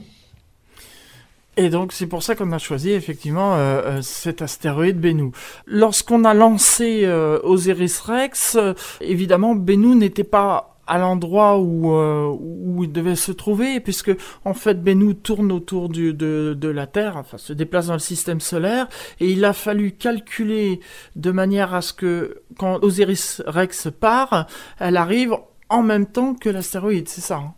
Et 1.57 1.69
donc 1.69 1.93
c'est 1.93 2.07
pour 2.07 2.23
ça 2.23 2.35
qu'on 2.35 2.53
a 2.53 2.59
choisi 2.59 2.91
effectivement 2.91 3.57
cet 4.03 4.41
astéroïde 4.41 4.99
Bennu. 4.99 5.33
Lorsqu'on 5.67 6.25
a 6.25 6.33
lancé 6.33 7.07
Osiris 7.43 8.01
Rex, 8.01 8.57
évidemment 9.01 9.55
Bennu 9.55 9.95
n'était 9.97 10.25
pas 10.25 10.71
à 10.91 10.99
l'endroit 10.99 11.57
où, 11.59 11.95
euh, 11.95 12.37
où 12.41 12.83
il 12.83 12.91
devait 12.91 13.15
se 13.15 13.31
trouver, 13.31 13.79
puisque 13.79 14.11
en 14.45 14.55
fait 14.55 14.83
Bennu 14.83 15.15
tourne 15.15 15.53
autour 15.53 15.89
du, 15.89 16.13
de, 16.13 16.57
de 16.59 16.69
la 16.69 16.89
Terre, 16.89 17.17
enfin 17.17 17.39
se 17.39 17.53
déplace 17.53 17.87
dans 17.87 17.93
le 17.93 18.01
système 18.01 18.41
solaire, 18.41 18.89
et 19.21 19.31
il 19.31 19.45
a 19.45 19.53
fallu 19.53 19.93
calculer 19.93 20.81
de 21.15 21.31
manière 21.31 21.75
à 21.75 21.81
ce 21.81 21.93
que 21.93 22.43
quand 22.59 22.83
Osiris 22.83 23.41
Rex 23.47 23.89
part, 24.01 24.49
elle 24.81 24.97
arrive 24.97 25.37
en 25.69 25.85
même 25.85 26.07
temps 26.07 26.35
que 26.35 26.49
l'astéroïde, 26.49 27.09
c'est 27.09 27.21
ça 27.21 27.37
hein? 27.37 27.55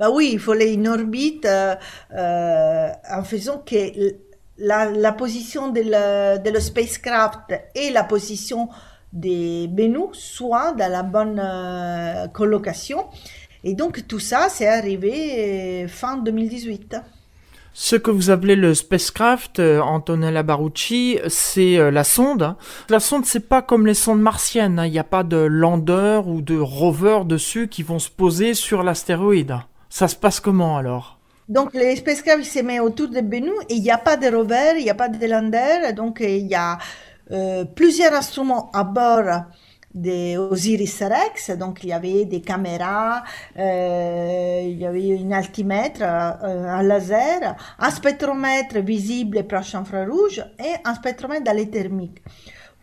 Bah 0.00 0.08
oui, 0.10 0.30
il 0.32 0.40
fallait 0.40 0.72
une 0.72 0.88
orbite 0.88 1.44
euh, 1.44 1.74
euh, 2.14 2.88
en 3.12 3.22
faisant 3.22 3.58
que 3.58 3.76
la, 4.56 5.12
position 5.12 5.68
de 5.68 5.82
le, 5.84 6.42
de 6.42 6.48
le 6.48 6.58
spacecraft 6.58 7.52
et 7.74 7.90
la 7.90 8.04
position 8.04 8.70
des 9.12 9.68
Benous 9.68 10.14
soit 10.14 10.72
dans 10.72 10.90
la 10.90 11.02
bonne 11.02 11.38
euh, 11.38 12.28
colocation. 12.28 13.08
Et 13.62 13.74
donc 13.74 14.06
tout 14.08 14.20
ça, 14.20 14.48
c'est 14.48 14.68
arrivé 14.68 15.84
euh, 15.84 15.88
fin 15.88 16.16
2018. 16.16 16.96
Ce 17.74 17.96
que 17.96 18.10
vous 18.10 18.30
appelez 18.30 18.56
le 18.56 18.72
spacecraft, 18.72 19.60
Antonella 19.60 20.42
Barucci, 20.42 21.18
c'est 21.28 21.90
la 21.90 22.04
sonde. 22.04 22.56
La 22.88 23.00
sonde, 23.00 23.26
c'est 23.26 23.48
pas 23.48 23.60
comme 23.60 23.86
les 23.86 23.94
sondes 23.94 24.22
martiennes. 24.22 24.78
Hein. 24.78 24.86
Il 24.86 24.92
n'y 24.92 24.98
a 24.98 25.04
pas 25.04 25.24
de 25.24 25.36
lander 25.36 26.22
ou 26.26 26.40
de 26.40 26.58
rover 26.58 27.20
dessus 27.26 27.68
qui 27.68 27.82
vont 27.82 27.98
se 27.98 28.10
poser 28.10 28.54
sur 28.54 28.82
l'astéroïde. 28.82 29.60
Ça 29.90 30.08
se 30.08 30.16
passe 30.16 30.40
comment 30.40 30.78
alors? 30.78 31.18
Donc, 31.48 31.74
le 31.74 31.94
spacecraft 31.96 32.44
se 32.44 32.60
met 32.60 32.78
autour 32.78 33.08
de 33.08 33.20
Bennu 33.20 33.50
et 33.68 33.74
il 33.74 33.82
n'y 33.82 33.90
a 33.90 33.98
pas 33.98 34.16
de 34.16 34.28
rover, 34.34 34.74
il 34.78 34.84
n'y 34.84 34.90
a 34.90 34.94
pas 34.94 35.08
de 35.08 35.26
lander. 35.26 35.92
Donc, 35.94 36.20
il 36.20 36.46
y 36.46 36.54
a 36.54 36.78
euh, 37.32 37.64
plusieurs 37.64 38.14
instruments 38.14 38.70
à 38.72 38.84
bord 38.84 39.46
des 39.92 40.36
Osiris 40.36 41.02
Rex, 41.02 41.50
donc 41.58 41.82
il 41.82 41.88
y 41.88 41.92
avait 41.92 42.24
des 42.24 42.40
caméras, 42.40 43.24
euh, 43.58 44.60
il 44.62 44.78
y 44.78 44.86
avait 44.86 45.08
une 45.08 45.32
altimètre, 45.32 46.02
euh, 46.02 46.68
un 46.68 46.82
laser, 46.82 47.56
un 47.78 47.90
spectromètre 47.90 48.78
visible 48.78 49.38
et 49.38 49.42
proche 49.42 49.74
infrarouge 49.74 50.44
et 50.60 50.74
un 50.84 50.94
spectromètre 50.94 51.42
d'aller 51.42 51.68
thermique. 51.68 52.22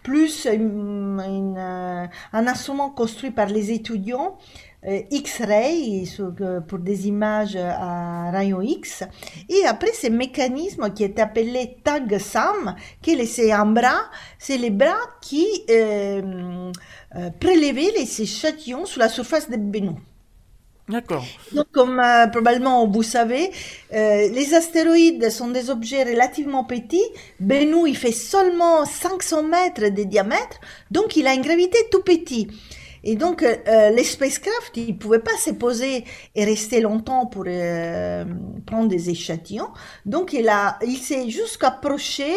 Plus 0.03 0.47
un 0.47 2.09
instrument 2.33 2.89
construit 2.89 3.31
par 3.31 3.47
les 3.47 3.71
étudiants 3.71 4.37
euh, 4.37 4.66
X-ray 4.87 6.09
euh, 6.19 6.61
pour 6.61 6.79
des 6.79 7.07
images 7.07 7.57
à 7.57 8.31
rayons 8.31 8.61
X. 8.61 9.03
Et 9.49 9.65
après, 9.65 9.91
ce 9.91 10.07
mécanisme 10.07 10.93
qui 10.93 11.03
est 11.03 11.19
appelé 11.19 11.77
tag 11.83 12.17
SAM, 12.17 12.75
qui 13.01 13.11
est 13.11 13.51
un 13.51 13.65
bras, 13.65 14.09
c'est 14.39 14.57
les 14.57 14.69
bras 14.69 14.95
qui 15.21 15.45
euh, 15.69 16.71
euh 17.15 17.29
prélevaient 17.39 17.91
les 17.97 18.21
échantillons 18.21 18.85
sur 18.85 18.99
la 18.99 19.09
surface 19.09 19.49
de 19.49 19.57
Bennu. 19.57 19.95
D'accord. 20.87 21.25
Donc, 21.51 21.65
comme 21.73 22.01
probablement 22.31 22.87
vous 22.87 23.03
savez, 23.03 23.51
les 23.91 24.53
astéroïdes 24.53 25.29
sont 25.29 25.49
des 25.49 25.69
objets 25.69 26.03
relativement 26.05 26.63
petits. 26.63 27.03
Bennu, 27.41 27.89
il 27.89 27.97
fait 27.97 28.13
seulement 28.13 28.85
500 28.85 29.43
mètres 29.43 29.89
de 29.89 30.03
diamètre, 30.03 30.61
donc 30.89 31.17
il 31.17 31.27
a 31.27 31.33
une 31.33 31.41
gravité 31.41 31.77
tout 31.91 32.03
petit. 32.03 32.47
Et 33.03 33.15
donc, 33.15 33.43
euh, 33.43 33.55
euh, 33.67 33.89
les 33.91 34.03
spacecraft, 34.03 34.75
ils 34.75 34.93
ne 34.93 34.97
pouvaient 34.97 35.19
pas 35.19 35.37
se 35.37 35.51
poser 35.51 36.03
et 36.35 36.45
rester 36.45 36.81
longtemps 36.81 37.25
pour 37.25 37.43
euh, 37.47 38.25
prendre 38.65 38.87
des 38.87 39.09
échantillons. 39.09 39.69
Donc, 40.05 40.33
il, 40.33 40.49
a, 40.49 40.77
il 40.85 40.97
s'est 40.97 41.29
juste 41.29 41.63
approché 41.63 42.31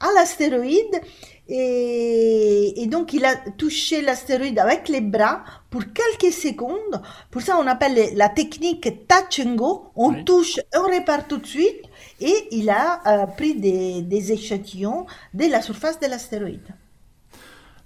à 0.00 0.08
l'astéroïde 0.14 1.00
et, 1.48 2.82
et, 2.82 2.86
donc 2.86 3.12
il 3.12 3.24
a 3.24 3.36
touché 3.58 4.00
l'astéroïde 4.00 4.58
avec 4.58 4.88
les 4.88 5.00
bras 5.00 5.44
pour 5.70 5.82
quelques 5.92 6.32
secondes. 6.32 7.02
Pour 7.30 7.42
ça, 7.42 7.58
on 7.58 7.66
appelle 7.66 8.14
la 8.14 8.28
technique 8.28 9.06
touch 9.06 9.44
and 9.44 9.54
go. 9.54 9.86
On 9.94 10.24
touche, 10.24 10.58
on 10.74 10.88
répare 10.88 11.26
tout 11.26 11.38
de 11.38 11.46
suite. 11.46 11.82
Et 12.20 12.48
il 12.50 12.70
a 12.70 13.26
pris 13.36 13.54
des, 13.54 14.02
des 14.02 14.32
échantillons 14.32 15.06
de 15.34 15.46
la 15.46 15.60
surface 15.60 16.00
de 16.00 16.06
l'astéroïde. 16.06 16.74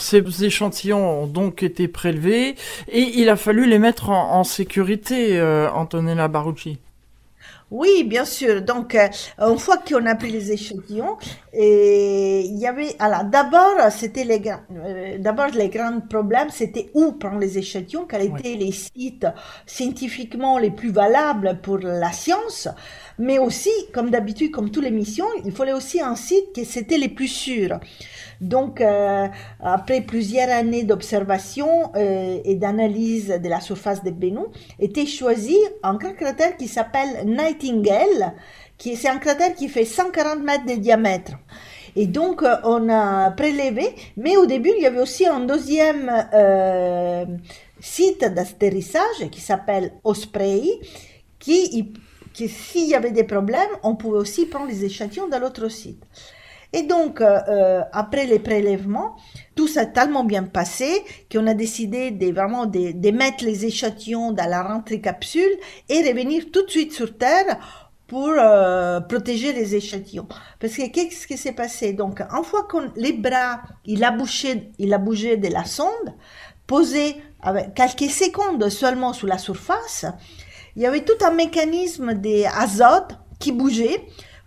Ces 0.00 0.44
échantillons 0.44 1.22
ont 1.22 1.26
donc 1.26 1.62
été 1.62 1.88
prélevés 1.88 2.54
et 2.88 3.00
il 3.00 3.28
a 3.28 3.36
fallu 3.36 3.66
les 3.66 3.78
mettre 3.78 4.10
en, 4.10 4.44
sécurité, 4.44 5.38
euh, 5.38 5.68
Antonella 5.70 6.28
Barucci. 6.28 6.78
Oui, 7.70 8.04
bien 8.04 8.24
sûr. 8.24 8.62
Donc, 8.62 8.94
euh, 8.94 9.08
une 9.38 9.58
fois 9.58 9.76
qu'on 9.76 10.06
a 10.06 10.14
pris 10.14 10.30
les 10.30 10.52
échantillons, 10.52 11.18
et 11.52 12.40
il 12.46 12.56
y 12.56 12.66
avait, 12.66 12.96
alors 12.98 13.24
d'abord, 13.24 13.76
c'était 13.90 14.24
les 14.24 14.40
euh, 14.72 15.18
d'abord 15.18 15.48
les 15.48 15.68
grands 15.68 16.00
problèmes, 16.00 16.48
c'était 16.50 16.90
où 16.94 17.12
prendre 17.12 17.40
les 17.40 17.58
échantillons, 17.58 18.06
quels 18.06 18.22
étaient 18.22 18.54
les 18.54 18.72
sites 18.72 19.26
scientifiquement 19.66 20.58
les 20.58 20.70
plus 20.70 20.90
valables 20.90 21.58
pour 21.62 21.78
la 21.78 22.10
science, 22.12 22.68
mais 23.18 23.38
aussi, 23.38 23.70
comme 23.92 24.10
d'habitude, 24.10 24.50
comme 24.50 24.70
toutes 24.70 24.84
les 24.84 24.90
missions, 24.90 25.26
il 25.44 25.52
fallait 25.52 25.72
aussi 25.72 26.00
un 26.00 26.16
site 26.16 26.52
qui 26.52 26.64
c'était 26.64 26.98
les 26.98 27.08
plus 27.08 27.28
sûrs. 27.28 27.78
Donc, 28.40 28.80
euh, 28.80 29.26
après 29.60 30.00
plusieurs 30.00 30.48
années 30.48 30.84
d'observation 30.84 31.90
euh, 31.96 32.38
et 32.44 32.54
d'analyse 32.54 33.28
de 33.28 33.48
la 33.48 33.60
surface 33.60 34.04
de 34.04 34.10
Bennu, 34.10 34.46
était 34.78 35.06
choisi 35.06 35.56
un 35.82 35.94
grand 35.94 36.14
cratère 36.14 36.56
qui 36.56 36.68
s'appelle 36.68 37.26
Nightingale, 37.26 38.34
qui 38.76 38.96
c'est 38.96 39.08
un 39.08 39.18
cratère 39.18 39.54
qui 39.54 39.68
fait 39.68 39.84
140 39.84 40.42
mètres 40.42 40.66
de 40.66 40.74
diamètre. 40.74 41.32
Et 41.96 42.06
donc, 42.06 42.44
euh, 42.44 42.54
on 42.62 42.88
a 42.88 43.32
prélevé, 43.32 43.94
mais 44.16 44.36
au 44.36 44.46
début, 44.46 44.70
il 44.76 44.82
y 44.82 44.86
avait 44.86 45.00
aussi 45.00 45.26
un 45.26 45.40
deuxième 45.40 46.12
site 47.80 48.20
d'atterrissage 48.20 49.30
qui 49.32 49.40
s'appelle 49.40 49.92
Osprey, 50.04 50.62
qui, 51.40 51.92
s'il 52.46 52.86
y 52.86 52.94
avait 52.94 53.10
des 53.10 53.24
problèmes, 53.24 53.70
on 53.82 53.96
pouvait 53.96 54.18
aussi 54.18 54.46
prendre 54.46 54.68
les 54.68 54.84
échantillons 54.84 55.28
dans 55.28 55.40
l'autre 55.40 55.68
site. 55.68 56.04
Et 56.72 56.82
donc, 56.82 57.20
euh, 57.20 57.40
euh, 57.48 57.82
après 57.92 58.26
les 58.26 58.38
prélèvements, 58.38 59.16
tout 59.54 59.68
s'est 59.68 59.92
tellement 59.92 60.24
bien 60.24 60.42
passé 60.42 61.02
qu'on 61.32 61.46
a 61.46 61.54
décidé 61.54 62.10
de 62.10 62.30
vraiment 62.30 62.66
de, 62.66 63.10
mettre 63.10 63.44
les 63.44 63.64
échantillons 63.64 64.32
dans 64.32 64.48
la 64.48 64.62
rentrée 64.62 65.00
capsule 65.00 65.50
et 65.88 66.06
revenir 66.06 66.50
tout 66.52 66.64
de 66.64 66.70
suite 66.70 66.92
sur 66.92 67.16
Terre 67.16 67.58
pour 68.06 68.28
euh, 68.28 69.00
protéger 69.00 69.52
les 69.52 69.74
échantillons. 69.76 70.28
Parce 70.60 70.74
que 70.74 70.88
qu'est-ce 70.88 71.26
qui 71.26 71.38
s'est 71.38 71.52
passé? 71.52 71.94
Donc, 71.94 72.20
une 72.20 72.44
fois 72.44 72.66
qu'on 72.70 72.90
les 72.96 73.12
bras, 73.12 73.62
il 73.86 74.04
a 74.04 74.10
bougé, 74.10 74.70
il 74.78 74.92
a 74.92 74.98
bougé 74.98 75.38
de 75.38 75.48
la 75.48 75.64
sonde, 75.64 76.14
posé 76.66 77.16
avec 77.40 77.74
quelques 77.74 78.10
secondes 78.10 78.68
seulement 78.68 79.12
sous 79.12 79.26
la 79.26 79.38
surface, 79.38 80.04
il 80.78 80.82
y 80.82 80.86
avait 80.86 81.02
tout 81.02 81.24
un 81.24 81.32
mécanisme 81.32 82.14
d'azote 82.14 83.18
qui 83.40 83.50
bougeait 83.50 84.00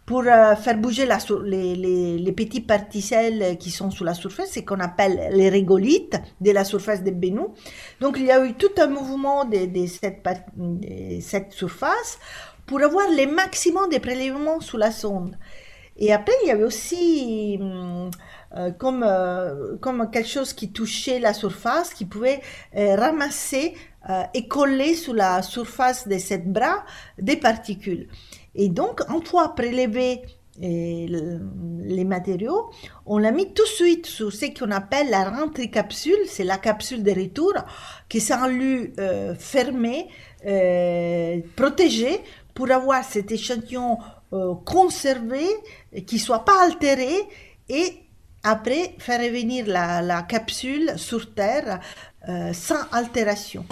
pour 0.05 0.23
euh, 0.25 0.55
faire 0.55 0.77
bouger 0.77 1.05
les, 1.43 2.31
petites 2.31 2.65
particelles 2.65 3.57
qui 3.57 3.69
sont 3.69 3.91
sous 3.91 4.05
la 4.05 4.13
surface, 4.13 4.51
c'est 4.51 4.63
qu'on 4.63 4.79
appelle 4.79 5.29
les 5.33 5.49
régolites 5.49 6.17
de 6.39 6.51
la 6.51 6.63
surface 6.63 7.03
de 7.03 7.11
Bennu. 7.11 7.47
Donc 7.99 8.15
il 8.17 8.27
y 8.27 8.31
a 8.31 8.45
eu 8.45 8.53
tout 8.53 8.71
un 8.77 8.87
mouvement 8.87 9.43
de, 9.43 9.67
cette, 11.19 11.51
surface 11.51 12.17
pour 12.65 12.81
avoir 12.81 13.09
le 13.09 13.29
maximum 13.29 13.89
de 13.89 13.97
prélèvements 13.97 14.61
sous 14.61 14.77
la 14.77 14.91
sonde. 14.91 15.37
Et 15.97 16.13
après, 16.13 16.33
il 16.43 16.47
y 16.47 16.51
avait 16.51 16.63
aussi 16.63 17.57
hum, 17.59 18.09
euh, 18.55 18.71
comme, 18.71 19.03
euh, 19.05 19.75
comme 19.81 20.09
quelque 20.09 20.29
chose 20.29 20.53
qui 20.53 20.71
touchait 20.71 21.19
la 21.19 21.33
surface, 21.33 21.93
qui 21.93 22.05
pouvait 22.05 22.39
ramasser 22.73 23.73
euh, 24.09 24.23
et 24.33 24.47
coller 24.47 24.95
sur 24.95 25.13
la 25.13 25.41
surface 25.41 26.07
de 26.07 26.17
cette 26.17 26.51
bras 26.51 26.83
des 27.19 27.37
particules. 27.37 28.07
Et 28.55 28.69
donc, 28.69 29.01
une 29.09 29.25
fois 29.25 29.55
prélevé 29.55 30.21
euh, 30.61 31.39
les 31.83 32.03
matériaux, 32.03 32.71
on 33.05 33.17
l'a 33.17 33.31
mis 33.31 33.53
tout 33.53 33.63
de 33.63 33.67
suite 33.67 34.05
sur 34.05 34.33
ce 34.33 34.47
qu'on 34.47 34.71
appelle 34.71 35.09
la 35.09 35.29
rentrée 35.29 35.69
capsule, 35.69 36.19
c'est 36.27 36.43
la 36.43 36.57
capsule 36.57 37.03
de 37.03 37.11
retour, 37.11 37.53
qui 38.09 38.17
est 38.17 38.31
un 38.31 38.47
lieu 38.47 38.91
euh, 38.99 39.33
euh, 40.45 41.37
pour 42.53 42.71
avoir 42.71 43.03
cet 43.03 43.31
échantillon 43.31 43.97
euh, 44.33 44.55
conservé, 44.65 45.45
qui 46.05 46.19
soit 46.19 46.45
pas 46.45 46.63
altéré, 46.63 47.11
et 47.67 48.01
après 48.43 48.95
faire 48.99 49.19
revenir 49.19 49.65
la, 49.67 50.21
capsule 50.23 50.93
sur 50.97 51.33
Terre 51.33 51.79
euh, 52.27 52.53
sans 52.53 52.83
altération. 52.91 53.65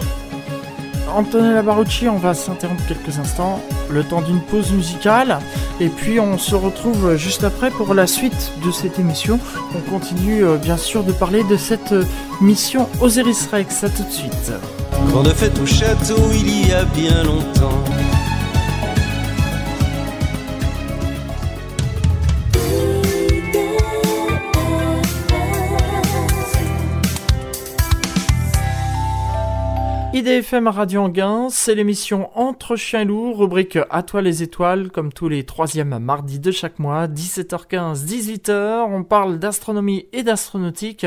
Antonella 1.14 1.62
Barucci, 1.62 2.08
on 2.08 2.16
va 2.16 2.34
s'interrompre 2.34 2.82
quelques 2.86 3.18
instants, 3.18 3.60
le 3.90 4.04
temps 4.04 4.22
d'une 4.22 4.40
pause 4.40 4.72
musicale, 4.72 5.38
et 5.80 5.88
puis 5.88 6.20
on 6.20 6.38
se 6.38 6.54
retrouve 6.54 7.16
juste 7.16 7.44
après 7.44 7.70
pour 7.70 7.94
la 7.94 8.06
suite 8.06 8.52
de 8.64 8.70
cette 8.70 8.98
émission. 8.98 9.38
On 9.74 9.90
continue 9.90 10.44
euh, 10.44 10.56
bien 10.56 10.76
sûr 10.76 11.02
de 11.04 11.12
parler 11.12 11.44
de 11.44 11.56
cette 11.56 11.92
euh, 11.92 12.04
mission 12.40 12.88
Osiris 13.00 13.48
Rex, 13.52 13.84
à 13.84 13.88
tout 13.90 14.04
de 14.04 14.10
suite. 14.10 14.52
Grande 15.08 15.28
fête 15.28 15.58
au 15.58 15.66
château 15.66 16.16
il 16.32 16.68
y 16.68 16.72
a 16.72 16.84
bien 16.84 17.22
longtemps. 17.24 17.84
IDFM 30.20 30.68
Radio 30.68 31.00
Anguin, 31.00 31.48
c'est 31.48 31.74
l'émission 31.74 32.28
Entre 32.38 32.76
chiens 32.76 33.06
loups, 33.06 33.32
rubrique 33.32 33.78
À 33.88 34.02
toi 34.02 34.20
les 34.20 34.42
étoiles, 34.42 34.90
comme 34.90 35.14
tous 35.14 35.30
les 35.30 35.44
troisièmes 35.44 35.98
mardis 35.98 36.40
de 36.40 36.50
chaque 36.50 36.78
mois, 36.78 37.06
17h15, 37.06 38.04
18h. 38.04 38.84
On 38.90 39.02
parle 39.02 39.38
d'astronomie 39.38 40.08
et 40.12 40.22
d'astronautique. 40.22 41.06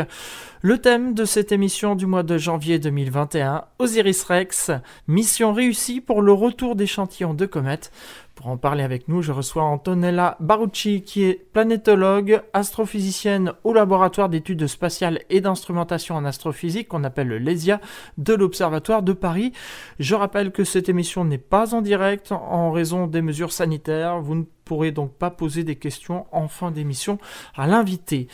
Le 0.65 0.77
thème 0.77 1.13
de 1.13 1.25
cette 1.25 1.51
émission 1.51 1.93
du 1.93 2.05
mois 2.05 2.24
de 2.24 2.38
janvier 2.38 2.79
2021, 2.79 3.65
Osiris 3.79 4.24
Rex, 4.24 4.72
mission 5.10 5.51
réussie 5.51 6.00
pour 6.00 6.22
le 6.22 6.32
retour 6.32 6.77
d'échantillons 6.77 7.34
de 7.34 7.46
comètes. 7.46 7.91
Pour 8.34 8.48
en 8.48 8.55
parler 8.55 8.82
avec 8.82 9.10
nous, 9.10 9.22
je 9.22 9.34
reçois 9.34 9.63
Antonella 9.63 10.38
Barucci, 10.39 11.01
qui 11.01 11.25
est 11.25 11.34
planétologue, 11.51 12.41
astrophysicienne 12.53 13.51
au 13.65 13.74
laboratoire 13.74 14.29
d'études 14.29 14.65
spatiales 14.67 15.20
et 15.29 15.41
d'instrumentation 15.41 16.15
en 16.15 16.24
astrophysique, 16.24 16.88
qu'on 16.88 17.03
appelle 17.03 17.27
le 17.27 17.39
LESIA, 17.39 17.82
de 18.17 18.34
l'Observatoire 18.34 19.03
de 19.03 19.12
Paris. 19.12 19.51
Je 20.00 20.15
rappelle 20.15 20.53
que 20.53 20.63
cette 20.63 20.88
émission 20.88 21.25
n'est 21.25 21.38
pas 21.38 21.75
en 21.75 21.82
direct 21.82 22.32
en 22.32 22.72
raison 22.72 23.08
des 23.08 23.22
mesures 23.22 23.51
sanitaires. 23.51 24.22
Vous 24.22 24.46
pourrez 24.63 24.91
donc 24.91 25.13
pas 25.13 25.29
poser 25.29 25.63
des 25.63 25.75
questions 25.75 26.25
en 26.32 26.48
fin 26.48 26.72
d'émission 26.72 27.17
à 27.55 27.67
l'invité. 27.67 28.27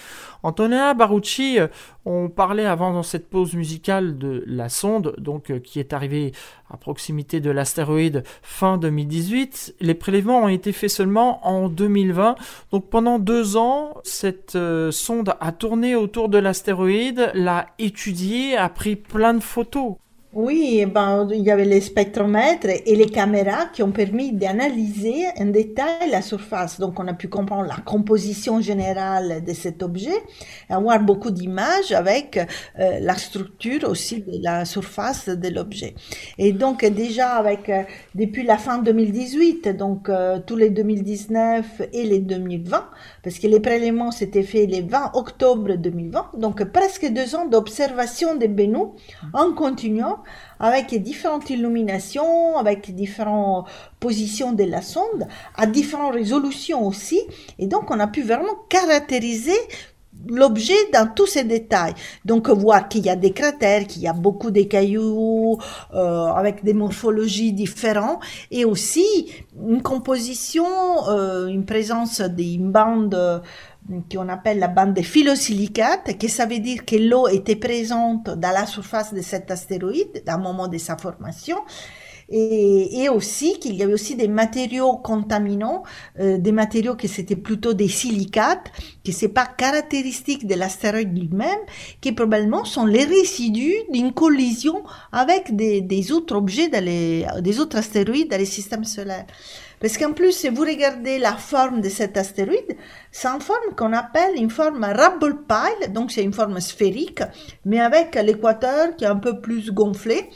Antonella 0.44 0.94
Barucci, 0.94 1.60
euh, 1.60 1.68
on 2.06 2.30
parlait 2.30 2.66
avant 2.66 2.94
dans 2.94 3.04
cette 3.04 3.30
pause 3.30 3.56
musicale 3.56 4.18
de 4.18 4.44
la 4.48 4.70
sonde, 4.70 5.16
donc 5.18 5.52
euh, 5.52 5.60
qui 5.60 5.80
est 5.80 5.94
arrivée 5.94 6.32
à 6.70 6.78
proximité 6.78 7.40
de 7.40 7.52
l'astéroïde 7.52 8.24
fin 8.42 8.78
2018. 8.78 9.76
Les 9.82 9.96
prélèvements 9.96 10.44
ont 10.44 10.48
été 10.48 10.72
faits 10.72 10.90
seulement 10.90 11.46
en 11.48 11.70
2020. 11.70 12.36
Donc 12.72 12.90
pendant 12.90 13.20
deux 13.20 13.58
ans, 13.58 13.96
cette 14.04 14.56
euh, 14.56 14.92
sonde 14.92 15.34
a 15.40 15.52
tourné 15.52 15.96
autour 15.96 16.30
de 16.30 16.38
l'astéroïde, 16.38 17.32
l'a 17.34 17.68
étudié, 17.80 18.56
a 18.56 18.70
pris 18.70 18.96
plein 18.96 19.34
de 19.34 19.44
photos. 19.44 19.96
Oui, 20.32 20.86
ben, 20.86 21.28
il 21.32 21.42
y 21.42 21.50
avait 21.50 21.66
les 21.66 21.82
spectromètres 21.82 22.68
et 22.68 22.96
les 22.96 23.08
caméras 23.08 23.66
qui 23.74 23.82
ont 23.82 23.92
permis 23.92 24.32
d'analyser 24.32 25.26
en 25.40 25.46
détail 25.46 26.12
la 26.12 26.22
surface. 26.22 26.80
Donc, 26.80 27.00
on 27.00 27.08
a 27.08 27.16
pu 27.16 27.28
comprendre 27.30 27.68
la 27.68 27.78
composition 27.78 28.62
générale 28.62 29.44
de 29.44 29.54
cet 29.54 29.82
objet, 29.82 30.14
et 30.70 30.74
avoir 30.74 31.00
beaucoup 31.00 31.32
d'images 31.32 31.94
avec 31.94 32.38
euh, 32.38 33.00
la 33.00 33.16
structure 33.16 33.90
aussi 33.90 34.22
de 34.22 34.44
la 34.44 34.66
surface 34.66 35.30
de 35.30 35.48
l'objet. 35.50 35.96
Et 36.38 36.54
donc, 36.54 36.86
déjà 36.86 37.32
avec 37.32 37.68
euh, 37.68 37.82
depuis 38.14 38.44
la 38.44 38.60
fin 38.60 38.78
2018, 38.78 39.70
donc 39.70 40.10
euh, 40.10 40.38
tous 40.46 40.58
les 40.58 40.70
2019 40.70 41.82
et 41.92 42.04
les 42.04 42.20
2020, 42.20 42.86
parce 43.24 43.40
que 43.40 43.48
les 43.48 43.60
prélèvements 43.60 44.12
s'étaient 44.12 44.44
faits 44.44 44.70
le 44.70 44.88
20 44.88 45.12
octobre 45.14 45.76
2020, 45.76 46.32
donc 46.38 46.64
presque 46.66 47.08
deux 47.12 47.36
ans 47.36 47.46
d'observation 47.46 48.36
des 48.36 48.48
Bennu 48.48 48.80
en 49.34 49.54
continuant 49.54 50.20
avec 50.60 50.94
différentes 51.02 51.50
illuminations, 51.50 52.58
avec 52.58 52.94
différentes 52.94 53.68
positions 54.00 54.52
de 54.52 54.64
la 54.64 54.82
sonde, 54.82 55.28
à 55.56 55.66
différentes 55.66 56.14
résolutions 56.14 56.86
aussi. 56.86 57.22
Et 57.58 57.68
donc, 57.68 57.92
on 57.92 58.00
a 58.00 58.08
pu 58.08 58.22
vraiment 58.22 58.56
caractériser 58.68 59.58
l'objet 60.28 60.90
dans 60.94 61.08
tous 61.14 61.28
ses 61.28 61.44
détails. 61.44 61.94
Donc 62.26 62.50
voir 62.50 62.88
qu'il 62.90 63.06
y 63.06 63.10
a 63.10 63.16
des 63.16 63.32
cratères, 63.32 63.88
qu'il 63.88 64.02
y 64.02 64.08
a 64.08 64.14
beaucoup 64.14 64.52
de 64.52 64.64
cailloux 64.64 65.58
euh, 65.94 66.26
avec 66.28 66.64
des 66.64 66.74
morphologies 66.74 67.54
différentes 67.54 68.20
et 68.52 68.66
aussi 68.66 69.32
une 69.68 69.82
composition, 69.82 70.66
euh, 71.10 71.48
une 71.48 71.66
présence 71.66 72.22
d'une 72.22 72.72
bande 72.72 73.42
qu'on 74.12 74.30
appelle 74.30 74.60
la 74.60 74.68
bande 74.68 74.94
de 74.94 75.02
phyllosilicates, 75.02 76.18
que 76.18 76.28
ça 76.28 76.46
veut 76.46 76.60
dire 76.60 76.86
que 76.86 76.96
l'eau 76.96 77.28
était 77.28 77.56
présente 77.56 78.30
dans 78.30 78.52
la 78.52 78.66
surface 78.66 79.14
de 79.14 79.22
cet 79.22 79.50
astéroïde 79.50 80.22
à 80.28 80.36
un 80.36 80.38
moment 80.38 80.68
de 80.68 80.78
sa 80.78 80.96
formation, 80.96 81.58
et, 82.30 83.04
et 83.04 83.10
aussi 83.10 83.60
qu'il 83.60 83.76
y 83.76 83.84
avait 83.84 83.94
aussi 83.94 84.16
des 84.16 84.28
matériaux 84.28 84.98
contaminants, 84.98 85.84
euh, 86.20 86.38
des 86.38 86.52
matériaux 86.52 86.96
que 86.96 87.08
c'était 87.08 87.36
plutôt 87.36 87.74
des 87.74 87.88
silicates, 87.88 88.72
que 89.04 89.12
c'est 89.12 89.30
pas 89.30 89.46
caractéristique 89.46 90.48
de 90.48 90.56
l'astéroïde 90.56 91.18
lui-même, 91.18 91.60
qui 92.02 92.12
probablement 92.12 92.66
sont 92.66 92.86
les 92.86 93.06
résidus 93.06 93.76
d'une 93.92 94.14
collision 94.14 94.84
avec 95.12 95.56
des, 95.56 95.82
des 95.82 96.12
autres 96.12 96.36
objets, 96.36 96.70
dans 96.70 96.84
les, 96.84 97.26
des 97.42 97.60
autres 97.60 97.78
astéroïdes 97.78 98.30
dans 98.30 98.38
les 98.38 98.46
systèmes 98.46 98.86
solaires. 98.86 99.26
Parce 99.80 99.98
qu'en 99.98 100.12
plus, 100.12 100.34
si 100.34 100.50
vous 100.50 100.64
regardez 100.64 101.20
la 101.20 101.36
forme 101.38 101.80
de 101.80 101.88
cet 101.88 102.18
astéroïde, 102.18 102.76
c'est 103.12 103.30
une 103.30 103.40
forme 103.40 103.76
qu'on 103.78 103.94
appelle 103.94 104.36
une 104.36 104.50
forme 104.50 104.84
Rubble 104.84 105.38
Pile, 105.48 105.94
donc 105.94 106.12
c'est 106.12 106.24
une 106.24 106.34
forme 106.34 106.60
sphérique, 106.60 107.22
mais 107.66 107.80
avec 107.80 108.16
l'équateur 108.16 108.96
qui 108.98 109.06
est 109.06 109.08
un 109.08 109.16
peu 109.16 109.40
plus 109.40 109.72
gonflé. 109.72 110.30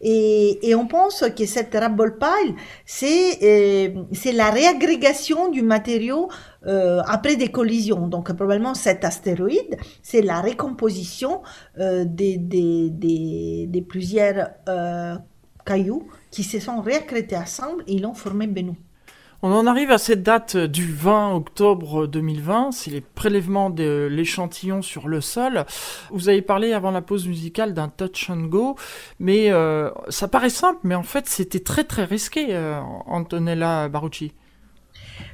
Et, 0.00 0.74
on 0.76 0.86
pense 0.86 1.24
que 1.36 1.44
cette 1.46 1.74
Rubble 1.74 2.18
Pile, 2.18 2.54
c'est 2.86 3.38
euh, 3.42 4.04
c'est 4.12 4.32
la 4.32 4.50
réagrégation 4.50 5.50
du 5.50 5.62
matériau 5.62 6.28
euh, 6.66 7.00
après 7.06 7.36
des 7.36 7.48
collisions. 7.48 8.06
Donc 8.06 8.32
probablement 8.32 8.74
cet 8.74 9.04
astéroïde, 9.04 9.76
c'est 10.02 10.22
la 10.22 10.40
récomposition 10.40 11.42
euh, 11.78 12.04
des, 12.06 12.36
des, 12.36 12.90
des, 12.90 13.66
des, 13.68 13.82
plusieurs 13.82 14.50
euh, 14.68 15.16
cailloux 15.66 16.06
qui 16.30 16.44
se 16.44 16.60
sont 16.60 16.80
réaccrétés 16.80 17.36
ensemble 17.36 17.82
et 17.86 17.94
ils 17.94 18.06
ont 18.06 18.14
formé 18.14 18.46
Bennu. 18.46 18.87
On 19.40 19.52
en 19.52 19.68
arrive 19.68 19.92
à 19.92 19.98
cette 19.98 20.24
date 20.24 20.56
du 20.56 20.92
20 20.92 21.32
octobre 21.36 22.08
2020, 22.08 22.72
c'est 22.72 22.90
les 22.90 23.00
prélèvements 23.00 23.70
de 23.70 24.08
l'échantillon 24.10 24.82
sur 24.82 25.06
le 25.06 25.20
sol. 25.20 25.64
Vous 26.10 26.28
avez 26.28 26.42
parlé 26.42 26.72
avant 26.72 26.90
la 26.90 27.02
pause 27.02 27.28
musicale 27.28 27.72
d'un 27.72 27.88
touch 27.88 28.30
and 28.30 28.46
go, 28.46 28.74
mais 29.20 29.52
euh, 29.52 29.90
ça 30.08 30.26
paraît 30.26 30.50
simple, 30.50 30.80
mais 30.82 30.96
en 30.96 31.04
fait 31.04 31.28
c'était 31.28 31.60
très 31.60 31.84
très 31.84 32.02
risqué, 32.04 32.46
euh, 32.50 32.80
Antonella 33.06 33.88
Barucci. 33.88 34.32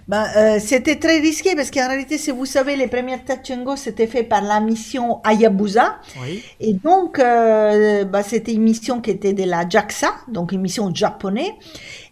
Ben, 0.07 0.27
euh, 0.37 0.59
c'était 0.61 0.97
très 0.97 1.19
risqué 1.21 1.55
parce 1.57 1.71
qu'en 1.71 1.89
réalité, 1.89 2.19
si 2.19 2.31
vous 2.31 2.45
savez, 2.45 2.77
les 2.77 2.89
premières 2.89 3.25
touch 3.25 3.51
and 3.51 3.63
go 3.63 3.75
c'était 3.75 4.07
fait 4.07 4.23
par 4.23 4.43
la 4.43 4.61
mission 4.61 5.23
Hayabusa. 5.25 5.97
Oui. 6.23 6.43
Et 6.61 6.75
donc, 6.75 7.19
euh, 7.19 8.05
ben, 8.05 8.23
c'était 8.23 8.53
une 8.53 8.63
mission 8.63 9.01
qui 9.01 9.11
était 9.11 9.33
de 9.33 9.45
la 9.45 9.67
JAXA, 9.67 10.13
donc 10.29 10.53
une 10.53 10.61
mission 10.61 10.95
japonaise. 10.95 11.53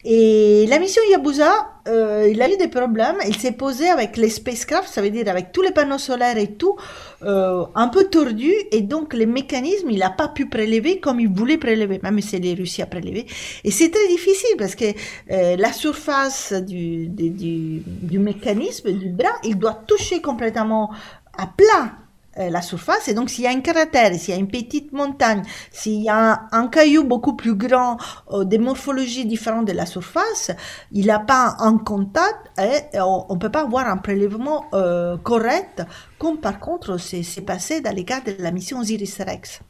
Et 0.05 0.67
la 0.69 0.81
mission 0.81 1.01
Yabusa, 1.11 1.73
euh, 1.87 2.29
il 2.29 2.43
a 2.43 2.53
eu 2.53 2.57
des 2.57 2.67
problèmes. 2.67 3.17
Il 3.27 3.37
s'est 3.37 3.53
posé 3.53 3.89
avec 3.89 4.17
les 4.17 4.31
spacecraft, 4.31 4.89
ça 4.89 5.01
veut 5.01 5.11
dire 5.11 5.29
avec 5.29 5.53
tous 5.53 5.63
les 5.63 5.71
panneaux 5.71 5.99
solaires 5.99 6.39
et 6.39 6.55
tout, 6.55 6.77
euh, 7.23 7.65
un 7.77 7.87
peu 7.87 8.05
tordu. 8.05 8.53
Et 8.73 8.83
donc, 8.83 9.15
les 9.15 9.27
mécanismes, 9.27 9.91
il 9.91 10.01
n'a 10.01 10.11
pas 10.11 10.29
pu 10.29 10.49
prélever 10.49 10.99
comme 10.99 11.21
il 11.21 11.29
voulait 11.29 11.59
prélever, 11.59 12.01
même 12.03 12.21
s'il 12.21 12.45
a 12.51 12.55
réussi 12.55 12.83
à 12.83 12.87
prélever. 12.87 13.27
Et 13.63 13.71
c'est 13.71 13.91
très 13.91 14.09
difficile 14.09 14.57
parce 14.59 14.75
que 14.75 14.87
euh, 15.31 15.57
la 15.57 15.73
surface 15.73 16.53
du, 16.53 17.07
du, 17.09 18.19
mécanisme, 18.19 18.91
du 18.93 19.09
bras, 19.09 19.39
il 19.45 19.57
doit 19.57 19.85
toucher 19.87 20.21
complètement 20.21 20.91
à 21.39 21.47
plat 21.47 21.93
la 22.37 22.63
surface. 22.63 23.09
Et 23.09 23.15
donc, 23.15 23.31
s'il 23.31 23.45
y 23.45 23.47
a 23.47 23.51
un 23.51 23.61
cratère, 23.61 24.15
s'il 24.15 24.35
y 24.35 24.37
a 24.37 24.41
une 24.41 24.49
petite 24.49 24.93
montagne, 24.93 25.43
s'il 25.71 26.03
y 26.03 26.09
a 26.09 26.47
un, 26.51 26.69
caillou 26.69 27.05
beaucoup 27.05 27.35
plus 27.37 27.55
grand, 27.55 27.99
euh, 28.31 28.45
des 28.45 28.59
morphologies 28.59 29.27
différentes 29.27 29.67
de 29.67 29.73
la 29.73 29.87
surface, 29.87 30.51
il 30.93 31.07
n'a 31.07 31.19
pas 31.19 31.57
un 31.59 31.79
contact 31.79 32.51
et 32.59 33.01
on 33.01 33.35
ne 33.35 33.39
peut 33.39 33.51
pas 33.51 33.63
avoir 33.63 33.87
un 33.87 33.99
prélèvement 33.99 34.67
euh, 34.75 35.17
correct, 35.19 35.83
comme 36.19 36.39
par 36.39 36.59
contre 36.59 36.99
c'est 36.99 37.45
passé 37.45 37.81
dans 37.81 37.95
les 37.95 38.05
cas 38.05 38.21
de 38.21 38.35
la 38.39 38.51
mission 38.51 38.81
Osiris-Rex. 38.81 39.61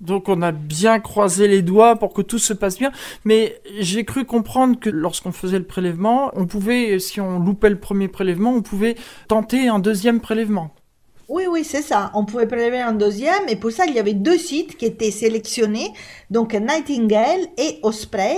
Donc 0.00 0.28
on 0.28 0.42
a 0.42 0.50
bien 0.50 0.98
croisé 0.98 1.46
les 1.46 1.62
doigts 1.62 1.96
pour 1.96 2.12
que 2.12 2.22
tout 2.22 2.40
se 2.40 2.52
passe 2.52 2.76
bien, 2.76 2.90
mais 3.24 3.60
j'ai 3.78 4.04
cru 4.04 4.24
comprendre 4.24 4.78
que 4.78 4.90
lorsqu'on 4.90 5.30
faisait 5.30 5.60
le 5.60 5.64
prélèvement, 5.64 6.32
on 6.34 6.46
pouvait, 6.46 6.98
si 6.98 7.20
on 7.20 7.38
loupait 7.38 7.70
le 7.70 7.78
premier 7.78 8.08
prélèvement, 8.08 8.50
on 8.50 8.62
pouvait 8.62 8.96
tenter 9.28 9.68
un 9.68 9.78
deuxième 9.78 10.20
prélèvement. 10.20 10.74
Oui, 11.34 11.44
oui, 11.48 11.64
c'est 11.64 11.80
ça. 11.80 12.10
On 12.12 12.26
pouvait 12.26 12.46
prélever 12.46 12.82
un 12.82 12.92
deuxième 12.92 13.48
et 13.48 13.56
pour 13.56 13.72
ça, 13.72 13.86
il 13.86 13.94
y 13.94 13.98
avait 13.98 14.12
deux 14.12 14.36
sites 14.36 14.76
qui 14.76 14.84
étaient 14.84 15.10
sélectionnés, 15.10 15.90
donc 16.28 16.52
Nightingale 16.52 17.40
et 17.56 17.78
Osprey, 17.82 18.36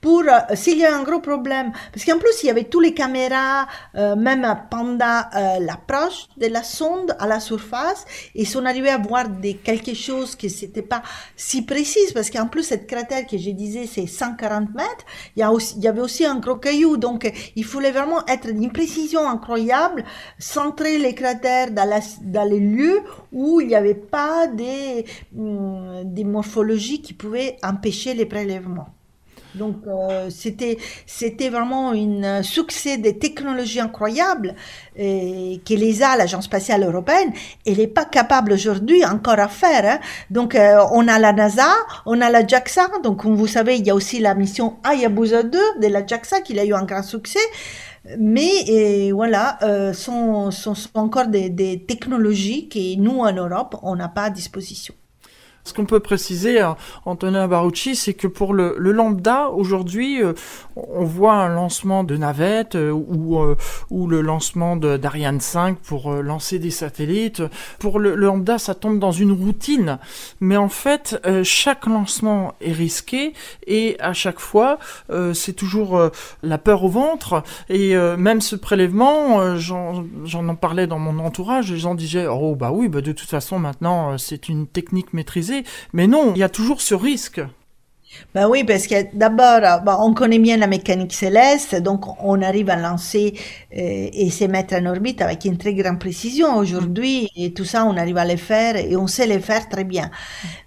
pour 0.00 0.22
euh, 0.22 0.54
s'il 0.54 0.78
y 0.78 0.84
a 0.84 0.96
un 0.96 1.02
gros 1.02 1.20
problème, 1.20 1.72
parce 1.92 2.04
qu'en 2.04 2.18
plus 2.18 2.42
il 2.42 2.46
y 2.46 2.50
avait 2.50 2.64
tous 2.64 2.80
les 2.80 2.94
caméras, 2.94 3.66
euh, 3.96 4.16
même 4.16 4.46
pendant 4.70 5.22
euh, 5.34 5.58
l'approche 5.60 6.26
de 6.36 6.46
la 6.46 6.62
sonde 6.62 7.16
à 7.18 7.26
la 7.26 7.40
surface, 7.40 8.04
et 8.34 8.44
si 8.44 8.56
on 8.56 8.64
arrivait 8.64 8.90
à 8.90 8.98
voir 8.98 9.28
des, 9.28 9.54
quelque 9.54 9.94
chose 9.94 10.36
qui 10.36 10.50
c'était 10.50 10.82
pas 10.82 11.02
si 11.36 11.62
précis, 11.62 12.12
parce 12.14 12.30
qu'en 12.30 12.46
plus 12.46 12.62
cette 12.62 12.86
cratère 12.86 13.26
que 13.26 13.36
je 13.38 13.50
disais 13.50 13.86
c'est 13.86 14.06
140 14.06 14.74
mètres, 14.74 15.04
il 15.36 15.40
y, 15.40 15.42
a 15.42 15.52
aussi, 15.52 15.74
il 15.76 15.84
y 15.84 15.88
avait 15.88 16.00
aussi 16.00 16.24
un 16.24 16.36
gros 16.36 16.56
caillou, 16.56 16.96
donc 16.96 17.30
il 17.56 17.64
fallait 17.64 17.90
vraiment 17.90 18.24
être 18.26 18.52
d'une 18.52 18.72
précision 18.72 19.28
incroyable, 19.28 20.04
centrer 20.38 20.98
les 20.98 21.14
cratères 21.14 21.70
dans, 21.72 21.88
la, 21.88 22.00
dans 22.22 22.48
les 22.48 22.60
lieux 22.60 23.00
où 23.32 23.60
il 23.60 23.68
n'y 23.68 23.74
avait 23.74 23.94
pas 23.94 24.46
des, 24.46 25.04
hum, 25.36 26.02
des 26.04 26.24
morphologies 26.24 27.02
qui 27.02 27.14
pouvaient 27.14 27.56
empêcher 27.62 28.14
les 28.14 28.26
prélèvements. 28.26 28.97
Donc 29.54 29.76
euh, 29.86 30.28
c'était 30.30 30.78
c'était 31.06 31.48
vraiment 31.48 31.92
un 31.92 32.42
succès 32.42 32.98
des 32.98 33.18
technologies 33.18 33.80
incroyables 33.80 34.54
et, 34.96 35.60
que 35.64 35.74
les 35.74 36.02
a 36.02 36.16
l'agence 36.16 36.44
spatiale 36.44 36.84
européenne. 36.84 37.32
Elle 37.66 37.78
n'est 37.78 37.86
pas 37.86 38.04
capable 38.04 38.52
aujourd'hui 38.52 39.04
encore 39.04 39.38
à 39.38 39.48
faire. 39.48 39.84
Hein. 39.84 40.00
Donc 40.30 40.54
euh, 40.54 40.84
on 40.92 41.08
a 41.08 41.18
la 41.18 41.32
NASA, 41.32 41.72
on 42.06 42.20
a 42.20 42.30
la 42.30 42.46
JAXA. 42.46 42.88
Donc 43.02 43.22
comme 43.22 43.36
vous 43.36 43.46
savez, 43.46 43.76
il 43.76 43.86
y 43.86 43.90
a 43.90 43.94
aussi 43.94 44.20
la 44.20 44.34
mission 44.34 44.76
Hayabusa 44.84 45.42
2 45.42 45.58
de 45.80 45.86
la 45.86 46.06
JAXA 46.06 46.42
qui 46.42 46.58
a 46.58 46.64
eu 46.64 46.74
un 46.74 46.84
grand 46.84 47.02
succès. 47.02 47.40
Mais 48.18 49.10
voilà, 49.12 49.58
euh, 49.62 49.92
sont, 49.92 50.50
sont, 50.50 50.74
encore 50.94 51.26
des 51.26 51.84
technologies 51.86 52.68
que 52.68 52.96
nous 52.96 53.18
en 53.18 53.32
Europe 53.32 53.76
on 53.82 53.96
n'a 53.96 54.08
pas 54.08 54.24
à 54.24 54.30
disposition. 54.30 54.94
Ce 55.68 55.74
qu'on 55.74 55.84
peut 55.84 56.00
préciser, 56.00 56.62
euh, 56.62 56.70
Antonin 57.04 57.46
Barucci, 57.46 57.94
c'est 57.94 58.14
que 58.14 58.26
pour 58.26 58.54
le, 58.54 58.74
lambda, 58.78 59.50
aujourd'hui, 59.50 60.22
euh, 60.22 60.32
on 60.76 61.04
voit 61.04 61.34
un 61.34 61.50
lancement 61.50 62.04
de 62.04 62.16
navettes 62.16 62.74
euh, 62.74 62.90
ou, 62.90 63.38
ou 63.90 64.06
le 64.06 64.22
lancement 64.22 64.76
d'Ariane 64.76 65.40
5 65.40 65.76
pour 65.76 66.10
lancer 66.10 66.58
des 66.58 66.70
satellites. 66.70 67.42
Pour 67.78 67.98
le, 67.98 68.14
lambda, 68.14 68.56
ça 68.56 68.74
tombe 68.74 68.98
dans 68.98 69.12
une 69.12 69.30
routine. 69.30 69.98
Mais 70.40 70.56
en 70.56 70.70
fait, 70.70 71.20
chaque 71.42 71.86
lancement 71.86 72.54
est 72.62 72.72
risqué 72.72 73.34
et 73.66 73.96
à 74.00 74.14
chaque 74.14 74.40
fois, 74.40 74.78
c'est 75.34 75.52
toujours 75.52 76.10
la 76.42 76.58
peur 76.58 76.84
au 76.84 76.88
ventre. 76.88 77.42
Et 77.68 77.94
même 78.16 78.40
ce 78.40 78.56
prélèvement, 78.56 79.56
j'en 79.56 80.04
en 80.48 80.54
parlais 80.54 80.86
dans 80.86 80.98
mon 80.98 81.18
entourage, 81.18 81.70
les 81.70 81.78
gens 81.78 81.94
disaient, 81.94 82.26
oh 82.26 82.54
bah 82.54 82.70
oui, 82.72 82.88
bah 82.88 83.00
de 83.00 83.12
toute 83.12 83.28
façon, 83.28 83.58
maintenant, 83.58 84.16
c'est 84.18 84.48
une 84.48 84.66
technique 84.66 85.12
maîtrisée 85.12 85.57
mais 85.92 86.06
non, 86.06 86.32
il 86.34 86.38
y 86.38 86.42
a 86.42 86.48
toujours 86.48 86.80
ce 86.80 86.94
risque. 86.94 87.40
Ben 88.34 88.48
oui, 88.48 88.64
parce 88.64 88.86
que 88.86 89.14
d'abord, 89.14 89.60
ben, 89.84 89.96
on 90.00 90.14
connaît 90.14 90.38
bien 90.38 90.56
la 90.56 90.66
mécanique 90.66 91.12
céleste, 91.12 91.76
donc 91.76 92.04
on 92.22 92.40
arrive 92.42 92.70
à 92.70 92.76
lancer 92.76 93.34
euh, 93.76 94.08
et 94.12 94.30
se 94.30 94.44
mettre 94.44 94.74
en 94.74 94.86
orbite 94.86 95.20
avec 95.20 95.44
une 95.44 95.58
très 95.58 95.74
grande 95.74 95.98
précision 95.98 96.56
aujourd'hui, 96.56 97.30
et 97.36 97.52
tout 97.52 97.64
ça, 97.64 97.84
on 97.84 97.96
arrive 97.96 98.16
à 98.16 98.24
le 98.24 98.36
faire 98.36 98.76
et 98.76 98.96
on 98.96 99.06
sait 99.06 99.26
le 99.26 99.38
faire 99.40 99.68
très 99.68 99.84
bien. 99.84 100.10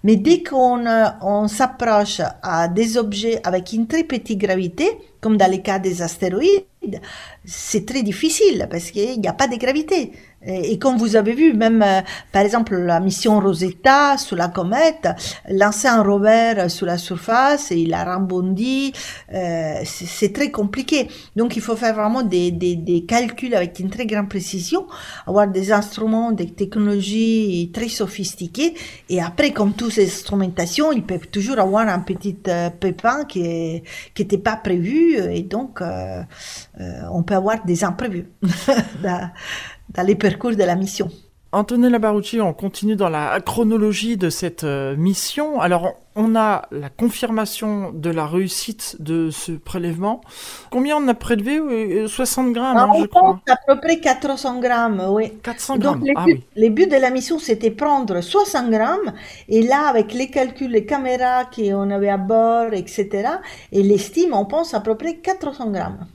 Mais 0.04 0.16
dès 0.16 0.42
qu'on 0.42 0.84
on 1.20 1.48
s'approche 1.48 2.20
à 2.42 2.68
des 2.68 2.96
objets 2.96 3.40
avec 3.44 3.72
une 3.72 3.86
très 3.86 4.04
petite 4.04 4.38
gravité, 4.38 4.88
comme 5.20 5.36
dans 5.36 5.50
le 5.50 5.58
cas 5.58 5.78
des 5.78 6.02
astéroïdes, 6.02 7.00
c'est 7.44 7.86
très 7.86 8.02
difficile 8.02 8.66
parce 8.70 8.90
qu'il 8.90 9.20
n'y 9.20 9.28
a 9.28 9.32
pas 9.32 9.46
de 9.48 9.56
gravité. 9.56 10.12
Et, 10.44 10.78
comme 10.78 10.96
vous 10.96 11.14
avez 11.16 11.34
vu, 11.34 11.52
même 11.54 11.82
euh, 11.82 12.00
par 12.32 12.42
exemple 12.42 12.76
la 12.76 12.98
mission 12.98 13.38
Rosetta 13.38 14.18
sur 14.18 14.36
la 14.36 14.48
comète, 14.48 15.08
lancer 15.48 15.86
un 15.88 16.02
rover 16.02 16.68
sur 16.68 16.86
la 16.86 16.98
surface 16.98 17.70
et 17.70 17.76
il 17.76 17.94
a 17.94 18.16
rebondi, 18.16 18.92
euh, 19.32 19.74
c'est 19.84 20.32
très 20.32 20.50
compliqué. 20.50 21.08
Donc 21.36 21.56
il 21.56 21.62
faut 21.62 21.76
faire 21.76 21.94
vraiment 21.94 22.22
des, 22.22 22.50
des, 22.50 22.74
des, 22.74 23.04
calculs 23.04 23.54
avec 23.54 23.78
une 23.78 23.90
très 23.90 24.06
grande 24.06 24.28
précision, 24.28 24.86
avoir 25.26 25.46
des 25.46 25.70
instruments, 25.72 26.32
des 26.32 26.50
technologies 26.50 27.70
très 27.72 27.88
sophistiquées. 27.88 28.74
Et 29.08 29.20
après, 29.22 29.52
comme 29.52 29.74
toutes 29.74 29.92
ces 29.92 30.06
instrumentations, 30.06 30.92
ils 30.92 31.04
peuvent 31.04 31.28
toujours 31.28 31.58
avoir 31.60 31.88
un 31.88 32.00
petit 32.00 32.36
euh, 32.48 32.70
pépin 32.70 33.24
qui 33.24 33.82
n'était 34.18 34.38
pas 34.38 34.56
prévu 34.56 35.16
et 35.16 35.42
donc 35.42 35.80
euh, 35.80 36.22
on 37.12 37.22
peut 37.22 37.34
avoir 37.34 37.64
des 37.64 37.84
imprévus. 37.84 38.26
dans 39.90 40.06
les 40.06 40.14
parcours 40.14 40.52
de 40.52 40.64
la 40.64 40.76
mission. 40.76 41.10
Antonella 41.54 41.98
Barucci, 41.98 42.40
on 42.40 42.54
continue 42.54 42.96
dans 42.96 43.10
la 43.10 43.38
chronologie 43.40 44.16
de 44.16 44.30
cette 44.30 44.64
euh, 44.64 44.96
mission. 44.96 45.60
Alors, 45.60 45.92
on 46.16 46.34
a 46.34 46.62
la 46.70 46.88
confirmation 46.88 47.92
de 47.92 48.08
la 48.08 48.26
réussite 48.26 48.96
de 49.00 49.28
ce 49.28 49.52
prélèvement. 49.52 50.22
Combien 50.70 50.96
on 50.96 51.06
a 51.08 51.14
prélevé? 51.14 52.08
60 52.08 52.46
euh, 52.46 52.52
grammes, 52.52 52.76
hein, 52.78 52.90
je 52.98 53.04
crois. 53.04 53.38
À 53.50 53.56
peu 53.66 53.78
près 53.78 54.00
400 54.00 54.60
grammes, 54.60 55.04
oui. 55.10 55.34
400 55.42 55.76
grammes. 55.76 55.98
Donc, 55.98 56.06
les, 56.06 56.14
ah, 56.16 56.24
buts, 56.24 56.32
oui. 56.32 56.44
les 56.56 56.70
buts 56.70 56.86
de 56.86 56.96
la 56.96 57.10
mission, 57.10 57.38
c'était 57.38 57.70
prendre 57.70 58.22
60 58.22 58.70
grammes. 58.70 59.12
Et 59.50 59.60
là, 59.60 59.88
avec 59.88 60.14
les 60.14 60.30
calculs, 60.30 60.70
les 60.70 60.86
caméras 60.86 61.44
qu'on 61.54 61.90
avait 61.90 62.08
à 62.08 62.16
bord, 62.16 62.72
etc., 62.72 63.28
et 63.72 63.82
l'estime, 63.82 64.32
on 64.32 64.46
pense 64.46 64.72
à 64.72 64.80
peu 64.80 64.94
près 64.94 65.16
400 65.16 65.70
grammes. 65.70 66.06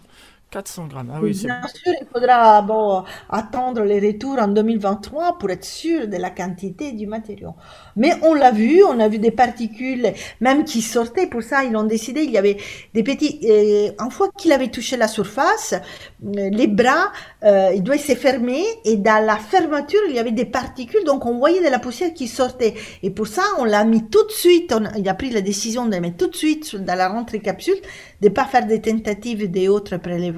400 0.49 0.87
grammes, 0.87 1.11
ah 1.13 1.19
oui, 1.21 1.31
Bien 1.43 1.61
sûr, 1.67 1.93
il 2.01 2.07
faudra 2.11 2.61
bon, 2.61 3.03
attendre 3.29 3.81
les 3.81 3.99
retours 3.99 4.39
en 4.39 4.47
2023 4.47 5.37
pour 5.37 5.49
être 5.49 5.65
sûr 5.65 6.07
de 6.07 6.15
la 6.15 6.29
quantité 6.29 6.93
du 6.93 7.05
matériau. 7.05 7.53
Mais 7.97 8.13
on 8.21 8.33
l'a 8.33 8.51
vu, 8.51 8.81
on 8.85 8.97
a 9.01 9.09
vu 9.09 9.19
des 9.19 9.31
particules 9.31 10.13
même 10.39 10.63
qui 10.63 10.81
sortaient. 10.81 11.27
Pour 11.27 11.43
ça, 11.43 11.65
ils 11.65 11.75
ont 11.75 11.83
décidé, 11.83 12.21
il 12.21 12.31
y 12.31 12.37
avait 12.37 12.55
des 12.93 13.03
petits... 13.03 13.41
Euh, 13.43 13.91
une 13.99 14.11
fois 14.11 14.29
qu'il 14.37 14.53
avait 14.53 14.69
touché 14.69 14.95
la 14.95 15.09
surface, 15.09 15.73
euh, 15.73 16.49
les 16.49 16.67
bras, 16.67 17.11
euh, 17.43 17.71
il 17.75 17.83
doit 17.83 17.97
se 17.97 18.15
fermer 18.15 18.63
et 18.85 18.95
dans 18.95 19.25
la 19.25 19.35
fermeture, 19.35 19.99
il 20.07 20.15
y 20.15 20.19
avait 20.19 20.31
des 20.31 20.45
particules. 20.45 21.03
Donc, 21.03 21.25
on 21.25 21.37
voyait 21.37 21.63
de 21.63 21.69
la 21.69 21.79
poussière 21.79 22.13
qui 22.13 22.29
sortait. 22.29 22.73
Et 23.03 23.09
pour 23.09 23.27
ça, 23.27 23.43
on 23.59 23.65
l'a 23.65 23.83
mis 23.83 24.07
tout 24.07 24.25
de 24.25 24.31
suite. 24.31 24.73
On, 24.73 24.85
il 24.97 25.09
a 25.09 25.13
pris 25.13 25.29
la 25.29 25.41
décision 25.41 25.87
de 25.87 25.97
mettre 25.97 26.17
tout 26.17 26.27
de 26.27 26.35
suite 26.37 26.77
dans 26.77 26.95
la 26.95 27.09
rentrée 27.09 27.41
capsule, 27.41 27.77
de 28.21 28.29
pas 28.29 28.45
faire 28.45 28.65
des 28.65 28.79
tentatives 28.79 29.51
des 29.51 29.67
autres 29.67 29.97
prélèvements 29.97 30.36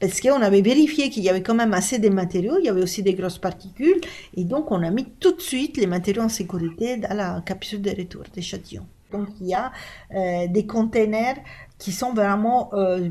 parce 0.00 0.20
qu'on 0.20 0.42
avait 0.42 0.60
vérifié 0.60 1.08
qu'il 1.10 1.22
y 1.24 1.30
avait 1.30 1.42
quand 1.42 1.54
même 1.54 1.72
assez 1.72 1.98
de 1.98 2.08
matériaux, 2.08 2.58
il 2.58 2.66
y 2.66 2.68
avait 2.68 2.82
aussi 2.82 3.02
des 3.02 3.14
grosses 3.14 3.38
particules, 3.38 4.00
et 4.36 4.44
donc 4.44 4.70
on 4.70 4.82
a 4.82 4.90
mis 4.90 5.06
tout 5.20 5.32
de 5.32 5.40
suite 5.40 5.76
les 5.76 5.86
matériaux 5.86 6.22
en 6.22 6.28
sécurité 6.28 6.96
dans 6.98 7.16
la 7.16 7.42
capsule 7.44 7.82
de 7.82 7.90
retour 7.90 8.24
d'échantillon. 8.34 8.86
Donc 9.12 9.28
il 9.40 9.48
y 9.48 9.54
a 9.54 9.72
euh, 10.14 10.46
des 10.48 10.66
containers 10.66 11.36
qui 11.78 11.92
sont 11.92 12.12
vraiment 12.12 12.70
euh, 12.74 13.08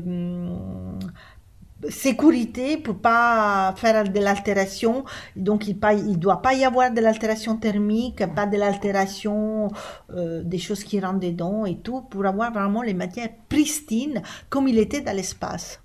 sécurité 1.88 2.76
pour 2.76 2.98
pas 2.98 3.74
faire 3.76 4.04
de 4.04 4.20
l'altération. 4.20 5.04
Donc 5.36 5.68
il 5.68 5.76
ne 5.76 6.14
doit 6.16 6.42
pas 6.42 6.54
y 6.54 6.64
avoir 6.64 6.92
de 6.92 7.00
l'altération 7.00 7.56
thermique, 7.56 8.24
pas 8.34 8.46
de 8.46 8.56
l'altération 8.56 9.70
euh, 10.10 10.42
des 10.42 10.58
choses 10.58 10.84
qui 10.84 11.00
rentrent 11.00 11.20
dedans 11.20 11.64
et 11.64 11.78
tout, 11.78 12.02
pour 12.02 12.26
avoir 12.26 12.52
vraiment 12.52 12.82
les 12.82 12.94
matières 12.94 13.30
pristines 13.48 14.22
comme 14.48 14.68
il 14.68 14.78
était 14.78 15.00
dans 15.00 15.16
l'espace. 15.16 15.80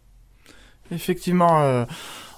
Effectivement, 0.92 1.62
euh, 1.62 1.86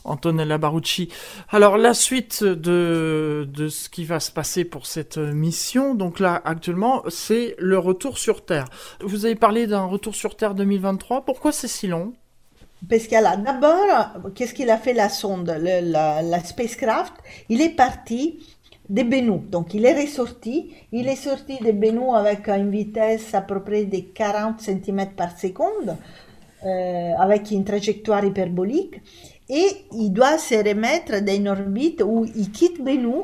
Antonella 0.05 0.57
Barucci. 0.57 1.09
Alors 1.49 1.77
la 1.77 1.93
suite 1.93 2.43
de, 2.43 3.47
de 3.51 3.67
ce 3.67 3.89
qui 3.89 4.05
va 4.05 4.19
se 4.19 4.31
passer 4.31 4.65
pour 4.65 4.85
cette 4.85 5.17
mission, 5.17 5.95
donc 5.95 6.19
là 6.19 6.41
actuellement, 6.45 7.03
c'est 7.09 7.55
le 7.57 7.77
retour 7.77 8.17
sur 8.17 8.45
Terre. 8.45 8.65
Vous 9.01 9.25
avez 9.25 9.35
parlé 9.35 9.67
d'un 9.67 9.85
retour 9.85 10.15
sur 10.15 10.35
Terre 10.35 10.55
2023. 10.55 11.25
Pourquoi 11.25 11.51
c'est 11.51 11.67
si 11.67 11.87
long? 11.87 12.13
Parce 12.89 13.07
que 13.07 13.15
là, 13.15 13.37
d'abord, 13.37 14.33
qu'est-ce 14.35 14.53
qu'il 14.53 14.69
a 14.69 14.77
fait 14.77 14.93
la 14.93 15.07
sonde, 15.07 15.49
la, 15.49 16.21
la, 16.21 16.43
spacecraft? 16.43 17.13
Il 17.47 17.61
est 17.61 17.69
parti 17.69 18.43
de 18.89 19.03
Bennu. 19.03 19.39
Donc, 19.49 19.73
il 19.73 19.85
est 19.85 20.01
ressorti. 20.01 20.73
Il 20.91 21.07
est 21.07 21.15
sorti 21.15 21.57
de 21.59 21.71
Bennu 21.71 22.13
avec 22.13 22.49
une 22.49 22.69
vitesse 22.69 23.33
à 23.33 23.41
peu 23.41 23.61
près 23.61 23.85
de 23.85 23.99
40 24.13 24.59
cm 24.59 25.11
par 25.15 25.37
seconde. 25.37 25.95
Euh, 26.65 27.13
avec 27.19 27.52
une 27.52 27.65
trajectoire 27.65 28.23
hyperbolique 28.23 29.02
et 29.49 29.86
il 29.91 30.12
doit 30.12 30.38
se 30.38 30.56
remettre 30.56 31.19
dans 31.19 31.36
une 31.36 31.49
orbite 31.49 32.02
où 32.06 32.23
il 32.23 32.52
quitte 32.52 32.82
Bennu 32.82 33.23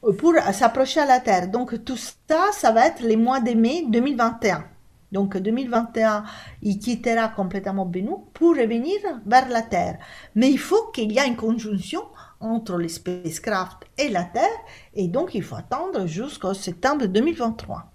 pour 0.00 0.34
s'approcher 0.52 1.00
à 1.00 1.06
la 1.06 1.18
Terre. 1.18 1.48
Donc 1.48 1.84
tout 1.84 1.96
ça, 1.96 2.52
ça 2.52 2.70
va 2.70 2.86
être 2.86 3.02
les 3.02 3.16
mois 3.16 3.40
de 3.40 3.50
mai 3.50 3.84
2021. 3.88 4.64
Donc 5.10 5.36
2021, 5.36 6.22
il 6.62 6.78
quittera 6.78 7.28
complètement 7.30 7.84
Bennu 7.84 8.12
pour 8.32 8.50
revenir 8.50 9.00
vers 9.26 9.48
la 9.48 9.62
Terre. 9.62 9.98
Mais 10.36 10.48
il 10.48 10.58
faut 10.58 10.92
qu'il 10.92 11.10
y 11.10 11.18
ait 11.18 11.26
une 11.26 11.34
conjonction 11.34 12.02
entre 12.38 12.78
les 12.78 12.90
spacecraft 12.90 13.78
et 13.98 14.08
la 14.08 14.22
Terre, 14.22 14.44
et 14.94 15.08
donc 15.08 15.34
il 15.34 15.42
faut 15.42 15.56
attendre 15.56 16.06
jusqu'au 16.06 16.54
septembre 16.54 17.06
2023. 17.06 17.90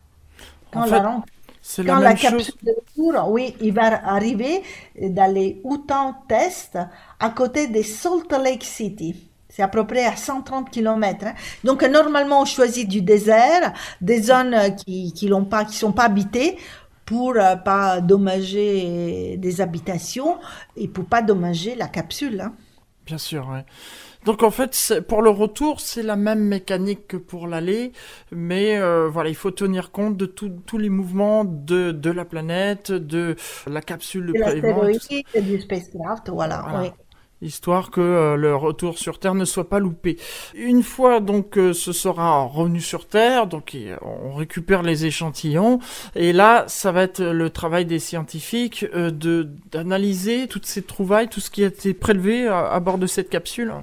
Quand 0.73 0.81
en 0.81 0.87
fait, 0.87 0.99
la 0.99 1.23
c'est 1.65 1.81
la, 1.81 1.97
la 1.97 2.13
capsule 2.13 2.53
de 2.61 2.71
retour, 2.75 3.31
oui, 3.31 3.55
il 3.61 3.73
va 3.73 4.05
arriver 4.05 4.63
dans 5.01 5.33
les 5.33 5.61
Utah 5.63 6.13
Test 6.27 6.77
à 7.17 7.29
côté 7.29 7.67
de 7.67 7.81
Salt 7.81 8.37
Lake 8.37 8.65
City. 8.65 9.29
C'est 9.47 9.61
à 9.61 9.69
peu 9.69 9.87
près 9.87 10.03
à 10.03 10.17
130 10.17 10.69
km. 10.69 11.25
Hein. 11.25 11.33
Donc 11.63 11.83
normalement 11.83 12.41
on 12.41 12.45
choisit 12.45 12.85
du 12.85 13.01
désert, 13.01 13.71
des 14.01 14.23
zones 14.23 14.75
qui 14.75 15.13
qui 15.13 15.29
l'ont 15.29 15.45
pas, 15.45 15.63
qui 15.63 15.77
sont 15.77 15.93
pas 15.93 16.03
habitées 16.03 16.57
pour 17.05 17.33
euh, 17.37 17.55
pas 17.55 18.01
dommager 18.01 19.37
des 19.37 19.61
habitations 19.61 20.39
et 20.75 20.89
pour 20.89 21.05
pas 21.05 21.21
dommager 21.21 21.75
la 21.75 21.87
capsule. 21.87 22.41
Hein. 22.41 22.53
Bien 23.05 23.17
sûr, 23.17 23.47
oui. 23.49 23.59
Donc 24.25 24.41
en 24.41 24.51
fait, 24.51 25.01
pour 25.07 25.21
le 25.21 25.29
retour, 25.29 25.81
c'est 25.81 26.03
la 26.03 26.15
même 26.15 26.43
mécanique 26.43 27.07
que 27.07 27.17
pour 27.17 27.47
l'aller, 27.47 27.91
mais 28.31 28.77
euh, 28.77 29.09
voilà, 29.09 29.29
il 29.29 29.35
faut 29.35 29.51
tenir 29.51 29.91
compte 29.91 30.15
de 30.15 30.25
tous 30.25 30.77
les 30.77 30.89
mouvements 30.89 31.43
de, 31.43 31.91
de 31.91 32.09
la 32.09 32.23
planète, 32.23 32.91
de 32.91 33.35
la 33.67 33.81
capsule 33.81 34.27
de 34.27 34.33
prélèvement. 34.39 34.83
du 34.85 35.59
spacecraft, 35.59 36.29
voilà. 36.29 36.65
voilà. 36.69 36.93
histoire 37.41 37.91
que 37.91 37.99
euh, 37.99 38.35
le 38.37 38.55
retour 38.55 38.97
sur 38.97 39.19
Terre 39.19 39.35
ne 39.35 39.43
soit 39.43 39.67
pas 39.67 39.79
loupé. 39.79 40.17
Une 40.55 40.83
fois 40.83 41.19
donc 41.19 41.55
ce 41.55 41.91
sera 41.91 42.43
revenu 42.43 42.79
sur 42.79 43.07
Terre, 43.07 43.47
donc 43.47 43.75
on 44.01 44.35
récupère 44.35 44.83
les 44.83 45.05
échantillons, 45.05 45.79
et 46.15 46.31
là 46.31 46.63
ça 46.67 46.93
va 46.93 47.03
être 47.03 47.21
le 47.21 47.49
travail 47.49 47.85
des 47.85 47.99
scientifiques 47.99 48.85
de 48.93 49.49
d'analyser 49.69 50.47
toutes 50.47 50.65
ces 50.65 50.81
trouvailles, 50.81 51.27
tout 51.27 51.41
ce 51.41 51.49
qui 51.49 51.65
a 51.65 51.67
été 51.67 51.93
prélevé 51.93 52.47
à 52.47 52.79
bord 52.79 52.97
de 52.97 53.07
cette 53.07 53.29
capsule. 53.29 53.73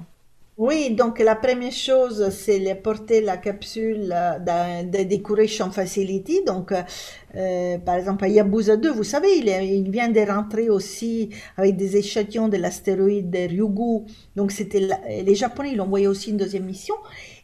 Oui, 0.63 0.91
donc 0.91 1.17
la 1.17 1.35
première 1.35 1.71
chose, 1.71 2.29
c'est 2.29 2.59
de 2.59 2.75
porter 2.75 3.21
la 3.21 3.37
capsule 3.37 4.13
euh, 4.15 4.37
dans 4.37 4.87
des 4.87 5.05
Decoration 5.05 5.71
Facility. 5.71 6.43
Donc, 6.45 6.71
euh, 6.71 7.77
par 7.79 7.95
exemple, 7.95 8.25
à 8.25 8.27
Yabusa 8.27 8.77
2, 8.77 8.91
vous 8.91 9.03
savez, 9.03 9.39
il, 9.39 9.89
vient 9.89 10.09
de 10.09 10.19
rentrer 10.19 10.69
aussi 10.69 11.31
avec 11.57 11.77
des 11.77 11.97
échantillons 11.97 12.47
de 12.47 12.57
l'astéroïde 12.57 13.35
Ryugu. 13.35 14.05
Donc, 14.35 14.51
c'était 14.51 14.87
les 15.23 15.33
Japonais, 15.33 15.73
l'ont 15.73 15.85
envoyé 15.85 16.07
aussi 16.07 16.29
une 16.29 16.37
deuxième 16.37 16.65
mission. 16.65 16.93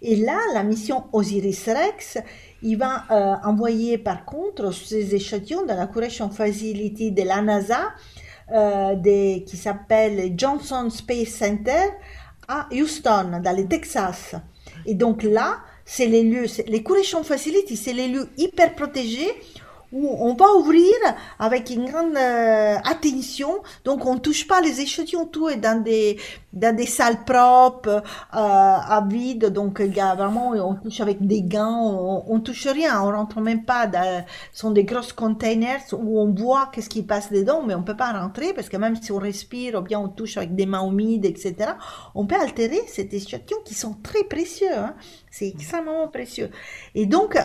Et 0.03 0.17
là, 0.17 0.37
la 0.53 0.61
mission 0.61 1.05
Osiris-Rex, 1.11 2.19
il 2.61 2.77
va 2.77 3.05
euh, 3.09 3.33
envoyer 3.43 3.97
par 3.97 4.25
contre 4.25 4.71
ces 4.71 5.15
échantillons 5.15 5.65
dans 5.65 5.75
la 5.75 5.87
Curation 5.87 6.29
Facility 6.29 7.13
de 7.13 7.23
la 7.23 7.41
NASA, 7.41 7.79
euh, 8.53 8.95
qui 9.41 9.57
s'appelle 9.57 10.33
Johnson 10.37 10.87
Space 10.91 11.29
Center 11.29 11.81
à 12.47 12.67
Houston, 12.71 13.41
dans 13.43 13.55
le 13.55 13.67
Texas. 13.67 14.35
Et 14.85 14.93
donc 14.93 15.23
là, 15.23 15.59
c'est 15.85 16.07
les 16.07 16.23
lieux, 16.23 16.45
les 16.67 16.83
Curation 16.83 17.23
Facility, 17.23 17.77
c'est 17.77 17.93
les 17.93 18.07
lieux 18.07 18.29
hyper 18.37 18.75
protégés 18.75 19.31
où 19.91 20.07
on 20.19 20.33
va 20.33 20.53
ouvrir 20.55 20.93
avec 21.39 21.69
une 21.69 21.89
grande 21.89 22.15
euh, 22.15 22.77
attention. 22.83 23.61
Donc 23.85 24.05
on 24.05 24.17
touche 24.17 24.47
pas 24.47 24.61
les 24.61 24.81
échantillons, 24.81 25.25
tout 25.25 25.49
est 25.49 25.57
dans 25.57 25.81
des 25.81 26.17
dans 26.53 26.75
des 26.75 26.87
salles 26.87 27.23
propres, 27.23 27.89
euh, 27.89 28.01
à 28.33 29.05
vide. 29.07 29.47
Donc 29.47 29.77
il 29.79 29.95
y 29.95 29.99
a 29.99 30.15
vraiment, 30.15 30.49
on 30.51 30.75
touche 30.75 31.01
avec 31.01 31.25
des 31.25 31.43
gants, 31.43 32.23
on, 32.27 32.33
on 32.33 32.39
touche 32.39 32.67
rien, 32.67 33.01
on 33.01 33.11
rentre 33.11 33.39
même 33.41 33.63
pas. 33.63 33.89
Ce 34.53 34.61
sont 34.61 34.71
des 34.71 34.83
grosses 34.83 35.13
containers 35.13 35.81
où 35.93 36.19
on 36.19 36.33
voit 36.33 36.69
qu'est-ce 36.71 36.89
qui 36.89 37.03
passe 37.03 37.31
dedans, 37.31 37.63
mais 37.65 37.75
on 37.75 37.83
peut 37.83 37.95
pas 37.95 38.11
rentrer 38.11 38.53
parce 38.53 38.69
que 38.69 38.77
même 38.77 38.95
si 38.95 39.11
on 39.11 39.17
respire 39.17 39.75
ou 39.79 39.81
bien 39.81 39.99
on 39.99 40.09
touche 40.09 40.37
avec 40.37 40.55
des 40.55 40.65
mains 40.65 40.85
humides, 40.85 41.25
etc., 41.25 41.71
on 42.15 42.25
peut 42.25 42.35
altérer 42.35 42.81
ces 42.87 43.07
échantillons 43.11 43.61
qui 43.63 43.73
sont 43.73 43.95
très 44.01 44.23
précieux. 44.23 44.67
Hein. 44.75 44.95
C'est 45.37 45.49
extrêmement 45.49 46.07
précieux. 46.07 46.49
Et 46.95 47.05
donc, 47.05 47.37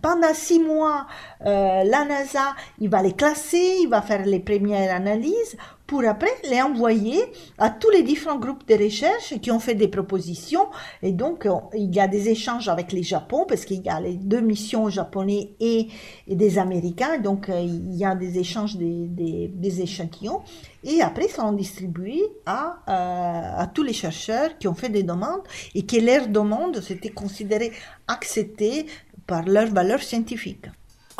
pendant 0.00 0.32
six 0.34 0.60
mois, 0.60 1.08
euh, 1.44 1.82
la 1.82 2.04
NASA, 2.04 2.54
il 2.78 2.88
va 2.88 3.02
les 3.02 3.14
classer, 3.14 3.78
il 3.80 3.88
va 3.88 4.02
faire 4.02 4.24
les 4.24 4.38
premières 4.38 4.94
analyses 4.94 5.56
pour 5.90 6.04
après 6.04 6.30
les 6.48 6.62
envoyer 6.62 7.20
à 7.58 7.68
tous 7.68 7.90
les 7.90 8.04
différents 8.04 8.38
groupes 8.38 8.64
de 8.68 8.74
recherche 8.74 9.34
qui 9.40 9.50
ont 9.50 9.58
fait 9.58 9.74
des 9.74 9.88
propositions. 9.88 10.68
Et 11.02 11.10
donc, 11.10 11.48
il 11.74 11.92
y 11.92 11.98
a 11.98 12.06
des 12.06 12.28
échanges 12.28 12.68
avec 12.68 12.92
les 12.92 13.02
Japon, 13.02 13.44
parce 13.48 13.64
qu'il 13.64 13.82
y 13.84 13.88
a 13.88 13.98
les 13.98 14.14
deux 14.14 14.40
missions 14.40 14.88
japonais 14.88 15.50
et, 15.58 15.88
des 16.28 16.58
Américains. 16.58 17.18
Donc, 17.18 17.48
euh, 17.48 17.60
il 17.60 17.96
y 17.96 18.04
a 18.04 18.14
des 18.14 18.38
échanges 18.38 18.76
des, 18.76 19.48
des, 19.48 19.82
échantillons. 19.82 20.42
Et 20.84 21.02
après, 21.02 21.24
ils 21.24 21.32
seront 21.32 21.52
distribués 21.52 22.22
à, 22.46 22.76
euh, 22.88 23.62
à 23.62 23.66
tous 23.66 23.82
les 23.82 23.92
chercheurs 23.92 24.56
qui 24.58 24.68
ont 24.68 24.74
fait 24.74 24.90
des 24.90 25.02
demandes 25.02 25.42
et 25.74 25.84
que 25.84 25.96
leurs 25.96 26.28
demandes 26.28 26.80
c'était 26.82 27.10
considéré 27.10 27.72
acceptées 28.06 28.86
par 29.26 29.42
leur 29.42 29.66
valeur 29.66 30.00
scientifique. 30.00 30.66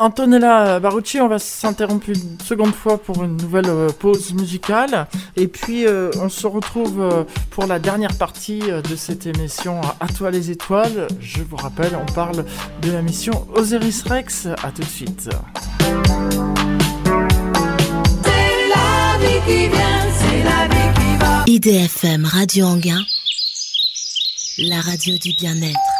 Antonella 0.01 0.79
Barucci, 0.79 1.21
on 1.21 1.27
va 1.27 1.37
s'interrompre 1.37 2.09
une 2.09 2.39
seconde 2.43 2.73
fois 2.73 2.97
pour 2.97 3.23
une 3.23 3.37
nouvelle 3.37 3.69
euh, 3.69 3.89
pause 3.89 4.33
musicale. 4.33 5.05
Et 5.35 5.47
puis, 5.47 5.85
euh, 5.85 6.09
on 6.19 6.27
se 6.27 6.47
retrouve 6.47 6.99
euh, 6.99 7.23
pour 7.51 7.67
la 7.67 7.77
dernière 7.77 8.17
partie 8.17 8.61
de 8.61 8.95
cette 8.95 9.27
émission 9.27 9.79
À 9.99 10.07
toi 10.07 10.31
les 10.31 10.49
étoiles. 10.49 11.07
Je 11.19 11.43
vous 11.43 11.55
rappelle, 11.55 11.91
on 11.95 12.11
parle 12.13 12.45
de 12.81 12.91
la 12.91 13.03
mission 13.03 13.47
Osiris 13.53 14.01
Rex. 14.01 14.47
À 14.63 14.71
tout 14.71 14.81
de 14.81 14.87
suite. 14.87 15.29
IDFM 21.45 22.25
Radio 22.25 22.65
Anguin, 22.65 23.03
la 24.57 24.81
radio 24.81 25.15
du 25.19 25.33
bien-être. 25.37 25.90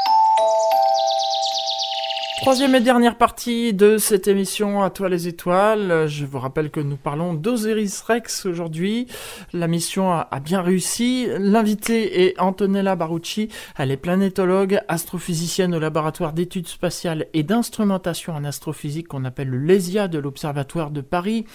Troisième 2.42 2.74
et 2.74 2.82
dernière 2.82 3.20
partie 3.20 3.72
de 3.72 4.00
cette 4.00 4.28
émission 4.28 4.82
À 4.82 4.90
toi 4.90 5.10
les 5.10 5.28
étoiles. 5.28 6.08
Je 6.08 6.26
vous 6.26 6.40
rappelle 6.40 6.72
que 6.72 6.80
nous 6.80 6.98
parlons 6.98 7.36
d'Osiris 7.36 8.02
Rex 8.02 8.48
aujourd'hui. 8.48 9.06
La 9.54 9.68
mission 9.68 10.12
a, 10.12 10.28
bien 10.44 10.64
réussi. 10.64 11.28
L'invité 11.38 12.24
est 12.24 12.40
Antonella 12.40 12.96
Barucci. 12.96 13.50
Elle 13.78 13.92
est 13.92 13.98
planétologue, 13.98 14.82
astrophysicienne 14.88 15.76
au 15.76 15.80
laboratoire 15.80 16.34
d'études 16.34 16.68
spatiales 16.68 17.28
et 17.36 17.44
d'instrumentation 17.44 18.34
en 18.34 18.44
astrophysique 18.44 19.10
qu'on 19.10 19.24
appelle 19.24 19.50
le 19.50 19.60
LESIA 19.60 20.08
de 20.08 20.18
l'Observatoire 20.18 20.90
de 20.90 21.02
Paris. 21.02 21.46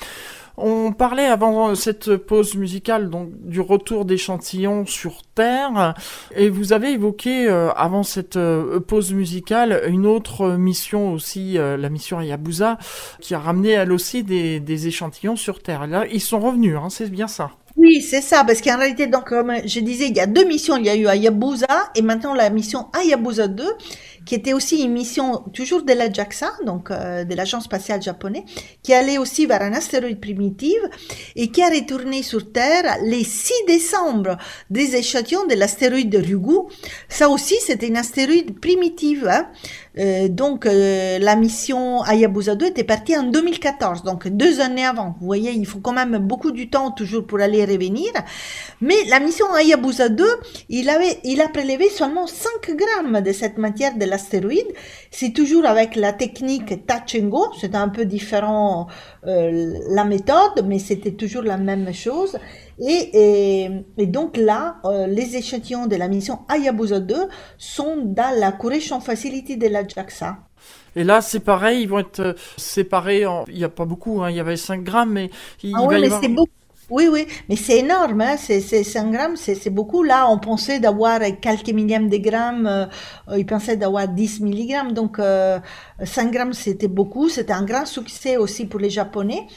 On 0.58 0.92
parlait 0.92 1.26
avant 1.26 1.74
cette 1.74 2.16
pause 2.16 2.54
musicale 2.54 3.10
du 3.42 3.60
retour 3.60 4.06
d'échantillons 4.06 4.86
sur 4.86 5.22
Terre 5.34 5.94
et 6.34 6.48
vous 6.48 6.72
avez 6.72 6.92
évoqué 6.92 7.46
euh, 7.46 7.70
avant 7.72 8.02
cette 8.02 8.36
euh, 8.36 8.80
pause 8.80 9.12
musicale 9.12 9.82
une 9.88 10.06
autre 10.06 10.52
mission 10.52 11.12
aussi, 11.12 11.58
euh, 11.58 11.76
la 11.76 11.90
mission 11.90 12.20
Hayabusa, 12.20 12.78
qui 13.20 13.34
a 13.34 13.38
ramené 13.38 13.70
elle 13.70 13.92
aussi 13.92 14.22
des, 14.22 14.86
échantillons 14.86 15.36
sur 15.36 15.62
Terre. 15.62 15.86
Là, 15.86 16.06
ils 16.10 16.20
sont 16.20 16.40
revenus, 16.40 16.76
hein, 16.76 16.88
c'est 16.90 17.10
bien 17.10 17.28
ça. 17.28 17.50
Oui, 17.76 18.00
c'est 18.00 18.22
ça, 18.22 18.42
parce 18.44 18.62
qu'en 18.62 18.78
réalité, 18.78 19.06
donc, 19.06 19.28
comme 19.28 19.52
je 19.66 19.80
disais, 19.80 20.08
il 20.08 20.16
y 20.16 20.20
a 20.20 20.26
deux 20.26 20.44
missions. 20.44 20.78
Il 20.78 20.86
y 20.86 20.88
a 20.88 20.96
eu 20.96 21.06
Hayabusa 21.06 21.90
et 21.94 22.00
maintenant 22.00 22.32
la 22.32 22.48
mission 22.48 22.86
Hayabusa 22.94 23.48
2 23.48 23.64
qui 24.26 24.34
était 24.34 24.52
aussi 24.52 24.82
une 24.82 24.92
mission 24.92 25.44
toujours 25.54 25.82
de 25.82 25.92
la 25.92 26.12
JAXA, 26.12 26.52
donc 26.66 26.90
euh, 26.90 27.24
de 27.24 27.34
l'agence 27.34 27.64
spatiale 27.64 28.02
japonaise, 28.02 28.42
qui 28.82 28.92
allait 28.92 29.18
aussi 29.18 29.46
vers 29.46 29.62
un 29.62 29.72
astéroïde 29.72 30.20
primitif 30.20 30.76
et 31.36 31.48
qui 31.50 31.62
a 31.62 31.68
retourné 31.70 32.22
sur 32.22 32.52
Terre 32.52 32.98
les 33.02 33.24
6 33.24 33.52
décembre 33.68 34.36
des 34.68 34.96
échantillons 34.96 35.46
de 35.46 35.54
l'astéroïde 35.54 36.10
de 36.10 36.18
Ryugu. 36.18 36.58
Ça 37.08 37.28
aussi, 37.28 37.54
c'était 37.60 37.86
une 37.86 37.96
astéroïde 37.96 38.58
primitive. 38.60 39.28
Hein. 39.28 39.46
Euh, 39.98 40.28
donc 40.28 40.66
euh, 40.66 41.18
la 41.18 41.36
mission 41.36 42.02
Hayabusa 42.02 42.54
2 42.54 42.66
était 42.66 42.84
partie 42.84 43.16
en 43.16 43.22
2014, 43.22 44.02
donc 44.02 44.28
deux 44.28 44.60
années 44.60 44.84
avant. 44.84 45.16
Vous 45.20 45.26
voyez, 45.26 45.52
il 45.52 45.66
faut 45.66 45.78
quand 45.78 45.94
même 45.94 46.18
beaucoup 46.18 46.50
du 46.50 46.68
temps 46.68 46.90
toujours 46.90 47.26
pour 47.26 47.40
aller 47.40 47.64
revenir. 47.64 48.12
Mais 48.82 48.96
la 49.08 49.20
mission 49.20 49.46
Hayabusa 49.54 50.10
2, 50.10 50.24
il, 50.68 50.90
avait, 50.90 51.20
il 51.24 51.40
a 51.40 51.48
prélevé 51.48 51.88
seulement 51.88 52.26
5 52.26 52.76
grammes 52.76 53.22
de 53.22 53.32
cette 53.32 53.56
matière 53.56 53.96
de 53.96 54.04
l'astéroïde. 54.16 54.70
C'est 55.10 55.32
toujours 55.32 55.66
avec 55.66 55.96
la 55.96 56.12
technique 56.12 56.86
touch 56.86 57.20
and 57.20 57.28
go. 57.28 57.42
C'est 57.60 57.74
un 57.74 57.88
peu 57.88 58.04
différent 58.04 58.86
euh, 59.26 59.78
la 59.90 60.04
méthode, 60.04 60.64
mais 60.66 60.78
c'était 60.78 61.12
toujours 61.12 61.42
la 61.42 61.58
même 61.58 61.92
chose. 61.92 62.36
Et, 62.78 63.70
et, 63.96 64.06
donc 64.06 64.36
là, 64.36 64.76
euh, 64.84 65.06
les 65.06 65.36
échantillons 65.36 65.86
de 65.86 65.96
la 65.96 66.08
mission 66.08 66.40
Hayabusa 66.48 67.00
2 67.00 67.14
sont 67.58 67.96
dans 68.04 68.38
la 68.38 68.52
correction 68.52 69.00
facility 69.00 69.56
de 69.56 69.68
la 69.68 69.86
JAXA. 69.86 70.36
Et 70.94 71.04
là, 71.04 71.20
c'est 71.20 71.40
pareil, 71.40 71.82
ils 71.82 71.88
vont 71.88 71.98
être 71.98 72.20
euh, 72.20 72.32
séparés. 72.56 73.24
Il 73.48 73.56
n'y 73.56 73.64
a 73.64 73.68
pas 73.68 73.84
beaucoup, 73.84 74.22
hein, 74.22 74.30
il 74.30 74.36
y 74.36 74.40
avait 74.40 74.56
5 74.56 74.82
grammes, 74.82 75.12
mais 75.12 75.30
il, 75.62 75.74
ah 75.76 75.86
va 75.86 75.98
y 75.98 76.04
avoir... 76.06 76.20
beaucoup. 76.22 76.55
Oui, 76.88 77.08
oui, 77.10 77.26
mais 77.48 77.56
c'est 77.56 77.78
énorme, 77.78 78.20
hein? 78.20 78.36
c'est 78.38 78.60
5 78.60 79.10
grammes, 79.10 79.36
c'est 79.36 79.70
beaucoup. 79.70 80.04
Là, 80.04 80.30
on 80.30 80.38
pensait 80.38 80.78
d'avoir 80.78 81.18
quelques 81.40 81.70
millièmes 81.70 82.08
de 82.08 82.16
grammes, 82.18 82.66
euh, 82.68 82.86
ils 83.36 83.44
pensaient 83.44 83.76
d'avoir 83.76 84.06
10 84.06 84.40
milligrammes, 84.40 84.92
donc 84.92 85.18
euh, 85.18 85.58
5 86.04 86.30
grammes, 86.30 86.52
c'était 86.52 86.86
beaucoup. 86.86 87.28
C'était 87.28 87.52
un 87.52 87.64
grand 87.64 87.86
succès 87.86 88.36
aussi 88.36 88.66
pour 88.66 88.78
les 88.78 88.90
Japonais. 88.90 89.48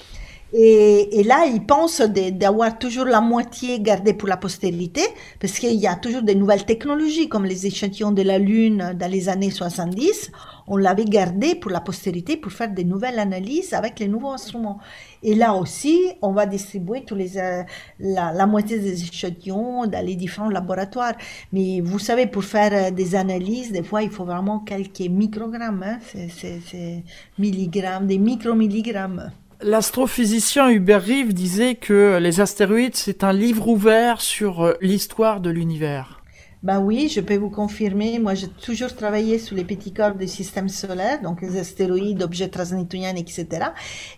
Et, 0.54 1.20
et, 1.20 1.24
là, 1.24 1.46
ils 1.46 1.64
pensent 1.64 2.02
d'avoir 2.02 2.80
toujours 2.80 3.06
la 3.06 3.22
moitié 3.22 3.80
gardée 3.80 4.16
pour 4.16 4.28
la 4.28 4.38
postérité, 4.38 5.02
parce 5.40 5.60
qu'il 5.60 5.76
y 5.76 5.86
a 5.86 5.96
toujours 5.96 6.24
des 6.24 6.34
nouvelles 6.34 6.66
technologies, 6.66 7.30
comme 7.30 7.46
les 7.46 7.68
échantillons 7.68 8.12
de 8.12 8.24
la 8.24 8.40
Lune 8.40 8.96
dans 9.00 9.12
les 9.12 9.30
années 9.30 9.52
70. 9.52 10.32
On 10.70 10.78
l'avait 10.78 11.06
gardé 11.06 11.56
pour 11.56 11.72
la 11.72 11.82
postérité 11.82 12.38
pour 12.38 12.52
faire 12.52 12.72
des 12.72 12.84
nouvelles 12.84 13.20
analyses 13.20 13.74
avec 13.74 14.00
les 14.00 14.08
nouveaux 14.08 14.32
instruments. 14.32 14.80
Et 15.24 15.36
là 15.36 15.54
aussi, 15.56 16.12
on 16.22 16.32
va 16.32 16.46
distribuer 16.46 17.04
tous 17.04 17.16
les, 17.16 17.38
euh, 17.38 17.64
la, 18.00 18.46
moitié 18.46 18.80
des 18.80 19.04
échantillons 19.04 19.88
dans 19.88 20.06
les 20.06 20.16
différents 20.16 20.50
laboratoires. 20.50 21.16
Mais 21.52 21.82
vous 21.82 22.00
savez, 22.00 22.28
pour 22.28 22.44
faire 22.44 22.72
euh, 22.74 22.92
des 22.92 23.16
analyses, 23.16 23.72
des 23.72 23.84
fois, 23.84 24.04
il 24.04 24.12
faut 24.12 24.26
vraiment 24.26 24.60
quelques 24.60 25.02
microgrammes, 25.02 25.84
hein? 25.84 26.00
c'est 26.08 27.04
milligrammes, 27.38 28.08
des 28.08 28.20
micromilligrammes. 28.20 29.32
L'astrophysicien 29.62 30.70
Hubert 30.70 31.04
Reeve 31.04 31.34
disait 31.34 31.76
que 31.76 32.18
les 32.22 32.40
astéroïdes, 32.40 32.96
c'est 32.96 33.26
un 33.26 33.34
livre 33.34 33.68
ouvert 33.68 34.22
sur 34.22 34.62
euh, 34.62 34.74
l'histoire 34.80 35.42
de 35.42 35.50
l'univers. 35.50 36.19
Ben 36.62 36.82
oui, 36.82 37.08
je 37.08 37.22
peux 37.22 37.38
vous 37.38 37.50
confirmer. 37.50 38.20
Moi, 38.20 38.34
j'ai 38.34 38.50
toujours 38.50 38.94
travaillé 38.94 39.40
sur 39.40 39.56
les 39.56 39.64
petits 39.64 39.94
corps 39.94 40.16
du 40.16 40.28
système 40.28 40.68
solaire, 40.68 41.22
donc 41.22 41.42
les 41.42 41.58
astéroïdes, 41.58 42.22
objets 42.22 42.50
transneptuniens, 42.50 43.16
etc. 43.16 43.68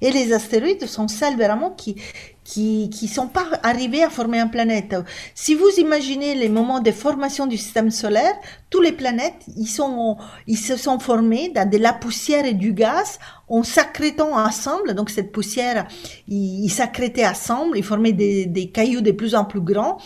Et 0.01 0.09
les 0.09 0.33
astéroïdes 0.33 0.87
sont 0.87 1.07
celles 1.07 1.35
vraiment 1.35 1.69
qui, 1.69 2.01
qui 2.43 2.89
qui 2.89 3.07
sont 3.07 3.27
pas 3.27 3.45
arrivés 3.63 4.03
à 4.03 4.09
former 4.09 4.39
une 4.39 4.49
planète. 4.49 4.95
Si 5.35 5.55
vous 5.55 5.69
imaginez 5.77 6.35
les 6.35 6.49
moments 6.49 6.79
de 6.79 6.91
formation 6.91 7.47
du 7.47 7.57
système 7.57 7.91
solaire, 7.91 8.33
tous 8.69 8.81
les 8.81 8.93
planètes, 8.93 9.43
ils 9.57 9.67
se 9.67 10.77
sont 10.77 10.99
formés 10.99 11.49
dans 11.49 11.69
de 11.69 11.77
la 11.77 11.93
poussière 11.93 12.45
et 12.45 12.53
du 12.53 12.73
gaz 12.73 13.19
en 13.49 13.63
s'accrétant 13.63 14.37
ensemble. 14.37 14.93
Donc 14.93 15.09
cette 15.09 15.31
poussière, 15.31 15.87
ils, 16.27 16.69
s'accrétaient 16.69 17.27
ensemble, 17.27 17.77
ils 17.77 17.83
formaient 17.83 18.13
des, 18.13 18.71
cailloux 18.73 19.01
de 19.01 19.11
plus 19.11 19.35
en 19.35 19.43
plus 19.43 19.59
grands 19.59 19.97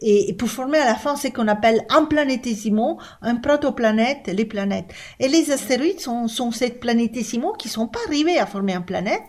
et, 0.00 0.30
et 0.30 0.32
pour 0.34 0.48
former 0.48 0.78
à 0.78 0.84
la 0.84 0.94
fin 0.94 1.16
ce 1.16 1.28
qu'on 1.28 1.48
appelle 1.48 1.84
un 1.90 2.04
planétésimo, 2.04 2.98
un 3.22 3.36
protoplanète, 3.36 4.30
les 4.32 4.44
planètes. 4.44 4.92
Et 5.18 5.28
les 5.28 5.50
astéroïdes 5.50 6.00
sont, 6.00 6.28
sont 6.28 6.52
ces 6.52 6.70
planétésimaux 6.70 7.52
qui 7.52 7.68
sont 7.68 7.88
pas 7.88 8.00
arrivés 8.06 8.38
à 8.38 8.46
former 8.46 8.74
une 8.74 8.84
planète. 8.84 9.22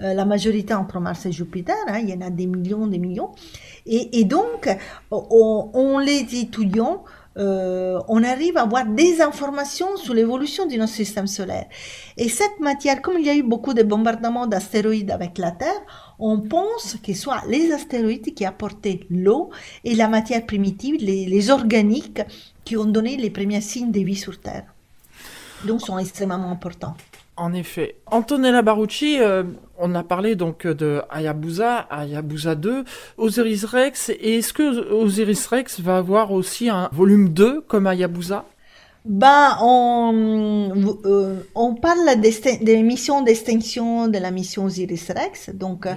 Euh, 0.00 0.12
la 0.12 0.24
majorité 0.24 0.74
entre 0.74 0.98
Mars 0.98 1.24
et 1.26 1.32
Jupiter, 1.32 1.76
hein, 1.86 1.98
il 2.00 2.10
y 2.10 2.14
en 2.14 2.20
a 2.20 2.30
des 2.30 2.46
millions, 2.46 2.86
des 2.86 2.98
millions. 2.98 3.30
Et, 3.86 4.24
donc, 4.24 4.68
on, 5.10 5.98
les 5.98 6.26
étudiant, 6.34 7.04
euh, 7.36 8.00
on 8.08 8.24
arrive 8.24 8.56
à 8.56 8.62
avoir 8.62 8.86
des 8.86 9.20
informations 9.20 9.96
sur 9.96 10.14
l'évolution 10.14 10.66
de 10.66 10.74
notre 10.74 10.92
système 10.92 11.28
solaire. 11.28 11.66
Et 12.16 12.28
cette 12.28 12.58
matière, 12.58 13.02
comme 13.02 13.18
il 13.18 13.26
y 13.26 13.30
a 13.30 13.36
eu 13.36 13.44
beaucoup 13.44 13.72
de 13.72 13.84
bombardements 13.84 14.48
d'astéroïdes 14.48 15.12
avec 15.12 15.38
la 15.38 15.52
Terre, 15.52 15.82
on 16.18 16.40
pense 16.40 16.96
que 17.00 17.12
soit 17.12 17.42
les 17.48 17.72
astéroïdes 17.72 18.34
qui 18.34 18.44
apportaient 18.44 19.00
l'eau 19.10 19.50
et 19.84 19.94
la 19.94 20.08
matière 20.08 20.44
primitive, 20.44 20.96
les, 20.98 21.26
les 21.26 21.50
organiques, 21.50 22.22
qui 22.64 22.76
ont 22.76 22.86
donné 22.86 23.16
les 23.16 23.30
premiers 23.30 23.60
signes 23.60 23.92
de 23.92 24.00
vie 24.00 24.16
sur 24.16 24.40
Terre. 24.40 24.64
Donc, 25.64 25.82
sont 25.82 25.98
extrêmement 25.98 26.50
importants. 26.50 26.96
En 27.36 27.52
effet. 27.52 27.96
Antonella 28.06 28.62
Barucci, 28.62 29.18
euh, 29.20 29.42
on 29.76 29.94
a 29.96 30.04
parlé 30.04 30.36
donc 30.36 30.68
de 30.68 31.02
Hayabusa, 31.10 31.78
Hayabusa 31.90 32.54
2, 32.54 32.84
Osiris 33.18 33.64
Rex. 33.64 34.10
Et 34.10 34.38
est-ce 34.38 34.52
que 34.52 34.92
Osiris 34.92 35.46
Rex 35.48 35.80
va 35.80 35.96
avoir 35.96 36.30
aussi 36.30 36.68
un 36.68 36.88
volume 36.92 37.30
2 37.30 37.62
comme 37.62 37.88
Hayabusa? 37.88 38.44
Ben, 39.04 39.56
on, 39.60 40.72
euh, 41.04 41.40
on 41.56 41.74
parle 41.74 42.20
des 42.20 42.82
missions 42.82 43.22
d'extinction 43.22 44.06
de 44.06 44.18
la 44.18 44.30
mission 44.30 44.66
Osiris 44.66 45.10
Rex. 45.10 45.50
Donc, 45.50 45.88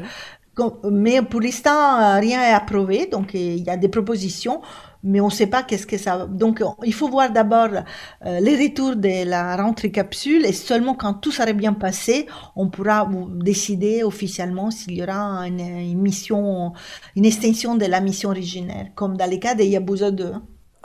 oui. 0.58 0.66
mais 0.92 1.22
pour 1.22 1.42
l'instant, 1.42 2.20
rien 2.20 2.40
n'est 2.40 2.54
approuvé. 2.54 3.06
Donc, 3.06 3.36
il 3.36 3.64
y 3.64 3.70
a 3.70 3.78
des 3.78 3.90
propositions 3.90 4.62
mais 5.04 5.20
on 5.22 5.28
ne 5.28 5.32
sait 5.32 5.48
pas 5.48 5.64
qu'est-ce 5.64 5.88
que 5.88 5.98
ça. 5.98 6.26
Donc, 6.28 6.64
il 6.84 6.94
faut 6.94 7.10
voir 7.10 7.32
d'abord 7.32 7.70
euh, 8.26 8.40
les 8.40 8.56
retours 8.56 8.96
de 8.96 9.26
la 9.28 9.56
rentrée 9.56 9.92
capsule 9.92 10.46
et 10.46 10.54
seulement 10.54 10.96
quand 10.96 11.16
tout 11.16 11.32
sera 11.32 11.52
bien 11.54 11.74
passé, 11.74 12.28
on 12.56 12.70
pourra 12.70 13.10
décider 13.36 14.04
officiellement 14.04 14.72
s'il 14.72 14.94
y 14.94 15.04
aura 15.04 15.48
une, 15.48 15.98
mission, 16.00 16.74
une 17.16 17.26
extension 17.26 17.76
de 17.76 17.86
la 17.86 18.02
mission 18.02 18.30
originaire, 18.30 18.88
comme 18.96 19.18
dans 19.18 19.30
le 19.30 19.38
cas 19.38 19.56
de 19.56 19.64
Yabusa 19.64 20.12
2 20.12 20.34
à 20.34 20.42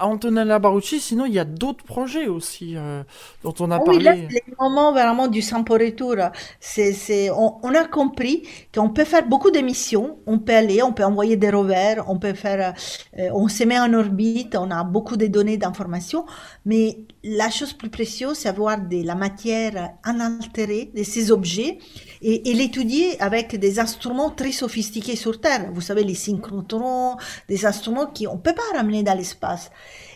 Antonella 0.06 0.58
Barucci, 0.58 1.00
sinon 1.00 1.26
il 1.26 1.34
y 1.34 1.38
a 1.38 1.44
d'autres 1.44 1.84
projets 1.84 2.28
aussi 2.28 2.76
euh, 2.76 3.02
dont 3.42 3.54
on 3.60 3.70
a 3.70 3.78
oui, 3.78 3.84
parlé. 3.84 4.04
Là, 4.04 4.14
c'est 4.30 4.42
le 4.46 4.54
moment 4.58 4.92
vraiment 4.92 5.28
du 5.28 5.42
Sampo 5.42 5.74
Retour. 5.74 6.16
C'est, 6.60 6.92
c'est, 6.92 7.30
on, 7.30 7.58
on, 7.62 7.74
a 7.74 7.84
compris 7.84 8.42
qu'on 8.74 8.90
peut 8.90 9.04
faire 9.04 9.26
beaucoup 9.26 9.50
d'émissions, 9.50 10.18
on 10.26 10.38
peut 10.38 10.54
aller, 10.54 10.82
on 10.82 10.92
peut 10.92 11.04
envoyer 11.04 11.36
des 11.36 11.50
rovers, 11.50 12.04
on 12.08 12.18
peut 12.18 12.34
faire, 12.34 12.74
euh, 13.18 13.28
on 13.32 13.48
se 13.48 13.64
met 13.64 13.78
en 13.78 13.92
orbite, 13.92 14.56
on 14.56 14.70
a 14.70 14.84
beaucoup 14.84 15.16
de 15.16 15.26
données 15.26 15.56
d'informations, 15.56 16.24
mais 16.64 16.98
la 17.24 17.50
chose 17.50 17.72
plus 17.72 17.90
précieuse, 17.90 18.38
c'est 18.38 18.48
avoir 18.48 18.78
de 18.78 19.04
la 19.04 19.14
matière 19.14 19.90
inaltérée 20.06 20.90
de 20.94 21.02
ces 21.02 21.30
objets 21.30 21.78
et, 22.20 22.50
et 22.50 22.54
l'étudier 22.54 23.20
avec 23.20 23.56
des 23.56 23.78
instruments 23.78 24.30
très 24.30 24.52
sophistiqués 24.52 25.16
sur 25.16 25.40
Terre. 25.40 25.70
Vous 25.72 25.80
savez, 25.80 26.04
les 26.04 26.14
synchrotrons, 26.14 27.16
des 27.48 27.66
instruments 27.66 28.06
qui 28.06 28.26
on 28.26 28.38
peut 28.38 28.54
pas 28.54 28.76
ramener 28.76 29.02
dans 29.02 29.16
l'espace. 29.16 29.70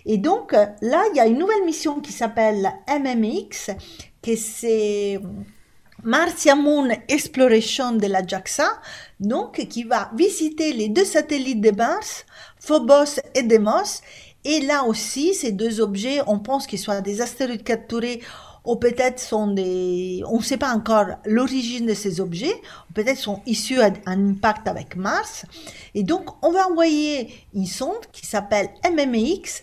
Et 0.07 0.19
donc 0.19 0.53
là, 0.53 1.05
il 1.11 1.17
y 1.17 1.21
a 1.21 1.27
une 1.27 1.39
nouvelle 1.39 1.65
mission 1.65 2.01
qui 2.01 2.13
s'appelle 2.13 2.73
MMX, 2.89 3.71
que 4.23 4.37
c'est 4.37 5.21
Martian 6.05 6.57
Moon 6.57 6.89
Exploration 7.09 7.93
de 7.93 8.07
la 8.07 8.25
JAXA, 8.25 8.69
donc 9.19 9.67
qui 9.69 9.83
va 9.83 10.11
visiter 10.15 10.73
les 10.73 10.89
deux 10.89 11.05
satellites 11.05 11.61
de 11.61 11.73
Mars, 11.73 12.25
Phobos 12.61 13.21
et 13.35 13.43
Deimos. 13.43 14.03
Et 14.45 14.61
là 14.61 14.85
aussi, 14.85 15.35
ces 15.35 15.51
deux 15.51 15.81
objets, 15.81 16.21
on 16.29 16.39
pense 16.39 16.69
qu'ils 16.69 16.79
soient 16.79 17.01
des 17.01 17.21
astéroïdes 17.21 17.65
capturés 17.65 18.21
ou 18.65 18.77
peut-être 18.77 19.19
sont 19.19 19.49
des, 19.49 20.23
on 20.27 20.39
ne 20.39 20.43
sait 20.43 20.57
pas 20.57 20.73
encore 20.73 21.07
l'origine 21.25 21.87
de 21.87 21.95
ces 21.95 22.21
objets, 22.21 22.55
peut-être 22.95 23.19
sont 23.19 23.41
issus 23.47 23.77
d'un 23.77 24.31
impact 24.31 24.69
avec 24.69 24.97
Mars. 24.97 25.45
Et 25.95 26.03
donc, 26.03 26.31
on 26.45 26.53
va 26.53 26.69
envoyer 26.69 27.31
une 27.55 27.67
sonde 27.67 28.07
qui 28.13 28.27
s'appelle 28.27 28.69
MMX 28.85 29.63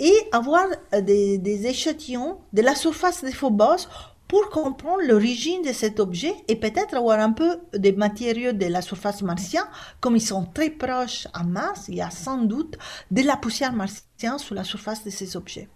et 0.00 0.12
avoir 0.32 0.66
des, 0.92 1.38
des, 1.38 1.66
échantillons 1.66 2.38
de 2.52 2.62
la 2.62 2.74
surface 2.74 3.22
des 3.22 3.32
Phobos 3.32 3.86
pour 4.26 4.48
comprendre 4.48 5.02
l'origine 5.06 5.62
de 5.62 5.72
cet 5.72 6.00
objet 6.00 6.32
et 6.48 6.56
peut-être 6.56 6.94
avoir 6.94 7.18
un 7.18 7.32
peu 7.32 7.58
des 7.74 7.92
matériaux 7.92 8.52
de 8.52 8.66
la 8.66 8.80
surface 8.80 9.22
martienne, 9.22 9.64
comme 10.00 10.16
ils 10.16 10.20
sont 10.20 10.44
très 10.44 10.70
proches 10.70 11.26
à 11.34 11.42
Mars, 11.42 11.86
il 11.88 11.96
y 11.96 12.00
a 12.00 12.10
sans 12.10 12.38
doute 12.38 12.78
de 13.10 13.22
la 13.22 13.36
poussière 13.36 13.72
martienne 13.72 14.38
sur 14.38 14.54
la 14.54 14.64
surface 14.64 15.04
de 15.04 15.10
ces 15.10 15.36
objets. 15.36 15.68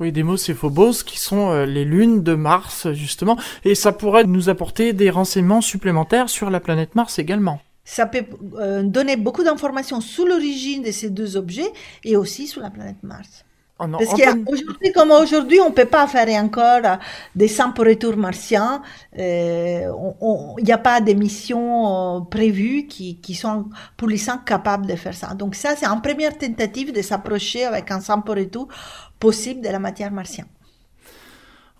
Oui, 0.00 0.10
Deimos 0.10 0.48
et 0.48 0.54
Phobos 0.54 1.04
qui 1.06 1.20
sont 1.20 1.52
euh, 1.52 1.66
les 1.66 1.84
lunes 1.84 2.24
de 2.24 2.34
Mars 2.34 2.90
justement, 2.92 3.38
et 3.64 3.76
ça 3.76 3.92
pourrait 3.92 4.24
nous 4.24 4.48
apporter 4.48 4.92
des 4.92 5.08
renseignements 5.08 5.60
supplémentaires 5.60 6.28
sur 6.28 6.50
la 6.50 6.58
planète 6.58 6.96
Mars 6.96 7.20
également. 7.20 7.60
Ça 7.84 8.06
peut 8.06 8.24
euh, 8.58 8.82
donner 8.82 9.16
beaucoup 9.16 9.44
d'informations 9.44 10.00
sur 10.00 10.26
l'origine 10.26 10.82
de 10.82 10.90
ces 10.90 11.10
deux 11.10 11.36
objets 11.36 11.70
et 12.02 12.16
aussi 12.16 12.48
sur 12.48 12.60
la 12.60 12.70
planète 12.70 13.02
Mars. 13.04 13.44
Oh 13.80 13.88
non, 13.88 13.98
Parce 13.98 14.10
qu'aujourd'hui, 14.10 14.92
comme 14.92 15.10
aujourd'hui, 15.10 15.60
on 15.60 15.70
ne 15.70 15.74
peut 15.74 15.84
pas 15.86 16.06
faire 16.06 16.28
encore 16.40 16.98
des 17.34 17.48
simples 17.48 17.88
retours 17.88 18.16
martiens. 18.16 18.82
Il 19.16 19.90
n'y 20.62 20.72
a 20.72 20.78
pas 20.78 21.00
de 21.00 21.12
missions 21.12 22.18
euh, 22.18 22.20
prévues 22.20 22.86
qui, 22.86 23.16
qui 23.20 23.34
sont 23.34 23.68
pour 23.96 24.08
l'instant 24.08 24.38
capables 24.38 24.86
de 24.86 24.94
faire 24.94 25.14
ça. 25.14 25.34
Donc 25.34 25.56
ça, 25.56 25.74
c'est 25.76 25.86
une 25.86 26.00
première 26.00 26.38
tentative 26.38 26.92
de 26.92 27.02
s'approcher 27.02 27.64
avec 27.64 27.90
un 27.90 28.00
simple 28.00 28.30
retour 28.38 28.68
possible 29.18 29.60
de 29.60 29.68
la 29.68 29.80
matière 29.80 30.12
martienne. 30.12 30.46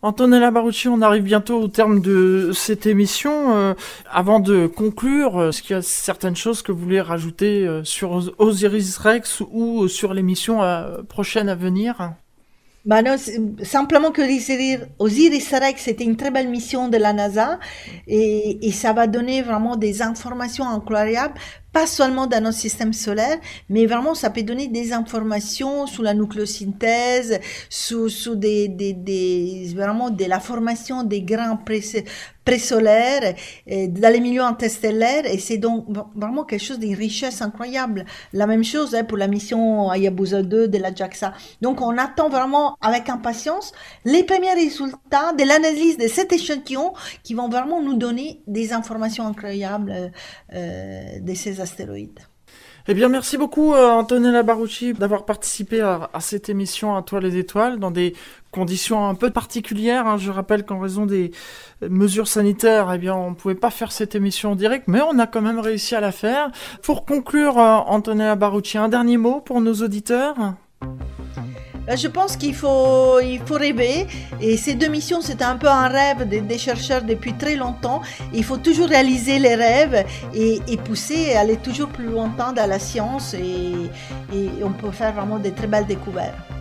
Antonella 0.05 0.51
Barucci, 0.51 0.89
on 0.89 1.01
arrive 1.01 1.23
bientôt 1.23 1.63
au 1.63 1.69
terme 1.69 2.03
de 2.03 2.51
cette 2.53 2.85
émission. 2.85 3.57
Euh, 3.57 3.73
avant 4.13 4.39
de 4.39 4.67
conclure, 4.67 5.49
est-ce 5.49 5.63
qu'il 5.63 5.75
y 5.75 5.79
a 5.79 5.81
certaines 5.81 6.37
choses 6.37 6.61
que 6.61 6.73
vous 6.73 6.79
voulez 6.79 7.01
rajouter 7.01 7.67
euh, 7.67 7.83
sur 7.85 8.31
Osiris 8.37 8.99
Rex 8.99 9.41
ou 9.51 9.89
sur 9.89 10.13
l'émission 10.13 10.63
euh, 10.63 11.01
prochaine 11.09 11.49
à 11.49 11.55
venir? 11.55 12.13
Bah 12.85 13.01
non, 13.01 13.17
simplement 13.63 14.11
que 14.11 14.21
Osiris 14.99 15.55
Rex, 15.55 15.83
c'était 15.83 16.05
une 16.05 16.19
très 16.19 16.31
belle 16.31 16.51
mission 16.51 16.89
de 16.89 16.99
la 16.99 17.15
NASA 17.15 17.59
et 18.07 18.71
ça 18.73 18.93
va 18.93 19.07
donner 19.07 19.41
vraiment 19.41 19.77
des 19.77 20.03
informations 20.03 20.69
incroyables 20.69 21.41
pas 21.75 21.87
seulement 21.87 22.27
dans 22.29 22.43
notre 22.43 22.57
système 22.57 22.93
solaire, 22.93 23.39
mais 23.69 23.85
vraiment 23.85 24.15
ça 24.15 24.31
peut 24.31 24.45
donner 24.45 24.69
des 24.69 24.93
informations 24.93 25.87
sur 25.87 26.05
la 26.05 26.15
nucléosynthèse, 26.15 27.41
sur, 27.69 28.37
des, 28.37 29.73
vraiment 29.75 30.09
de 30.09 30.25
la 30.25 30.39
formation 30.39 31.03
des 31.03 31.23
grains 31.23 31.59
présolaires 32.45 33.35
dans 33.67 34.13
les 34.13 34.21
milieux 34.21 34.43
interstellaires 34.43 35.27
et 35.27 35.39
c'est 35.39 35.57
donc 35.57 35.87
vraiment 36.15 36.45
quelque 36.45 36.63
chose 36.63 36.79
d'une 36.79 36.95
richesse 36.95 37.43
incroyable. 37.43 38.05
La 38.33 38.47
même 38.47 38.63
chose 38.63 38.95
hein, 38.95 39.03
pour 39.03 39.19
la 39.19 39.27
mission 39.27 39.91
Hayabusa 39.91 40.43
2 40.43 40.69
de 40.69 40.79
la 40.79 40.95
JAXA. 40.95 41.33
Donc 41.61 41.81
on 41.81 41.97
attend 41.99 42.29
vraiment 42.29 42.77
avec 42.81 43.09
impatience 43.09 43.73
les 44.05 44.23
premiers 44.23 44.53
résultats 44.53 45.33
de 45.33 45.45
l'analyse 45.45 45.97
de 45.99 46.07
cet 46.07 46.33
échantillon 46.33 46.93
qui 47.25 47.35
vont 47.35 47.49
vraiment 47.49 47.83
nous 47.83 47.95
donner 47.95 48.43
des 48.47 48.73
informations 48.73 49.27
incroyables 49.27 50.13
euh, 50.53 51.19
de 51.19 51.35
ces 51.35 51.61
astéroïdes. 51.65 52.21
Eh 52.87 52.93
bien, 52.93 53.09
merci 53.09 53.39
beaucoup, 53.39 53.73
euh, 53.73 53.89
Antonella 53.93 54.43
Barucci, 54.43 54.93
d'avoir 54.93 55.25
participé 55.25 55.81
à, 55.81 56.11
cette 56.21 56.51
émission 56.51 56.95
à 56.95 57.03
toi 57.03 57.19
les 57.19 57.39
étoiles 57.39 57.79
dans 57.79 57.91
des 57.91 58.15
conditions 58.51 59.09
un 59.09 59.15
peu 59.15 59.31
particulières. 59.31 60.07
Hein. 60.07 60.19
Je 60.19 60.31
rappelle 60.31 60.67
qu'en 60.67 60.81
raison 60.81 61.07
des 61.07 61.31
mesures 61.81 62.29
sanitaires, 62.29 62.93
eh 62.95 62.99
bien, 62.99 63.15
on 63.15 63.31
ne 63.31 63.35
pouvait 63.35 63.55
pas 63.55 63.71
faire 63.71 63.91
cette 63.91 64.15
émission 64.15 64.53
en 64.53 64.55
direct, 64.55 64.87
mais 64.87 65.01
on 65.01 65.19
a 65.19 65.27
quand 65.27 65.41
même 65.41 65.61
réussi 65.61 65.95
à 65.95 66.01
la 66.01 66.13
faire. 66.13 66.51
Pour 66.83 67.07
conclure, 67.07 67.59
euh, 67.59 67.77
Antonella 67.87 68.37
Barucci, 68.37 68.77
un 68.77 68.91
dernier 68.91 69.17
mot 69.17 69.41
pour 69.41 69.63
nos 69.63 69.75
auditeurs? 69.77 70.37
Je 71.89 72.09
pense 72.09 72.37
qu'il 72.37 72.55
faut, 72.55 73.21
il 73.21 73.41
faut 73.41 73.55
rêver. 73.55 74.07
Et 74.41 74.57
ces 74.57 74.75
deux 74.75 74.89
missions, 74.89 75.21
c'était 75.21 75.45
un 75.45 75.57
peu 75.57 75.69
un 75.69 75.89
rêve 75.89 76.29
des, 76.29 76.59
chercheurs 76.59 77.03
depuis 77.03 77.35
très 77.35 77.57
longtemps. 77.57 78.01
Il 78.33 78.45
faut 78.45 78.57
toujours 78.57 78.89
réaliser 78.89 79.39
les 79.39 79.55
rêves 79.55 80.05
et, 80.35 80.61
et 80.67 80.77
pousser, 80.77 81.35
aller 81.35 81.57
toujours 81.57 81.89
plus 81.89 82.07
longtemps 82.07 82.53
dans 82.53 82.69
la 82.69 82.79
science. 82.79 83.35
Et, 83.35 83.91
et, 84.33 84.49
on 84.63 84.73
peut 84.73 84.91
faire 84.91 85.13
vraiment 85.13 85.39
des 85.39 85.53
très 85.53 85.67
belles 85.67 85.87
découvertes. 85.87 86.54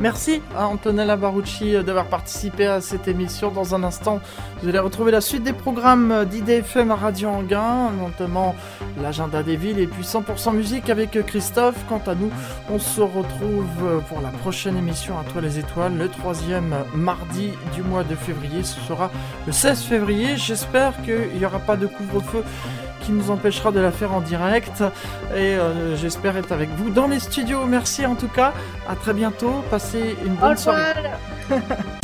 Merci 0.00 0.42
à 0.56 0.66
Antonella 0.66 1.16
Barucci 1.16 1.72
d'avoir 1.84 2.06
participé 2.06 2.66
à 2.66 2.80
cette 2.80 3.06
émission. 3.06 3.52
Dans 3.52 3.76
un 3.76 3.84
instant, 3.84 4.20
vous 4.60 4.68
allez 4.68 4.80
retrouver 4.80 5.12
la 5.12 5.20
suite 5.20 5.44
des 5.44 5.52
programmes 5.52 6.24
d'IDFM 6.24 6.90
à 6.90 6.96
Radio 6.96 7.28
Anguin, 7.28 7.90
notamment 7.92 8.56
l'agenda 9.00 9.44
des 9.44 9.56
villes 9.56 9.78
et 9.78 9.86
puis 9.86 10.02
100% 10.02 10.52
musique 10.52 10.90
avec 10.90 11.12
Christophe. 11.26 11.76
Quant 11.88 12.02
à 12.08 12.16
nous, 12.16 12.30
on 12.70 12.80
se 12.80 13.00
retrouve 13.00 14.02
pour 14.08 14.20
la 14.20 14.30
prochaine 14.30 14.76
émission 14.76 15.16
à 15.16 15.22
Toi 15.32 15.40
les 15.40 15.60
Étoiles, 15.60 15.96
le 15.96 16.08
troisième 16.08 16.74
mardi 16.94 17.52
du 17.72 17.82
mois 17.82 18.02
de 18.02 18.16
février. 18.16 18.64
Ce 18.64 18.80
sera 18.80 19.12
le 19.46 19.52
16 19.52 19.80
février. 19.82 20.36
J'espère 20.36 21.00
qu'il 21.02 21.38
n'y 21.38 21.46
aura 21.46 21.60
pas 21.60 21.76
de 21.76 21.86
couvre-feu 21.86 22.42
qui 23.04 23.12
nous 23.12 23.30
empêchera 23.30 23.72
de 23.72 23.80
la 23.80 23.90
faire 23.90 24.12
en 24.12 24.20
direct. 24.20 24.82
Et 25.34 25.54
euh, 25.54 25.96
j'espère 25.96 26.36
être 26.36 26.52
avec 26.52 26.70
vous 26.70 26.90
dans 26.90 27.06
les 27.06 27.20
studios. 27.20 27.66
Merci 27.66 28.06
en 28.06 28.14
tout 28.14 28.28
cas. 28.28 28.52
À 28.88 28.96
très 28.96 29.14
bientôt. 29.14 29.62
Passez 29.70 30.16
une 30.24 30.34
bonne 30.34 30.56
soirée. 30.56 30.92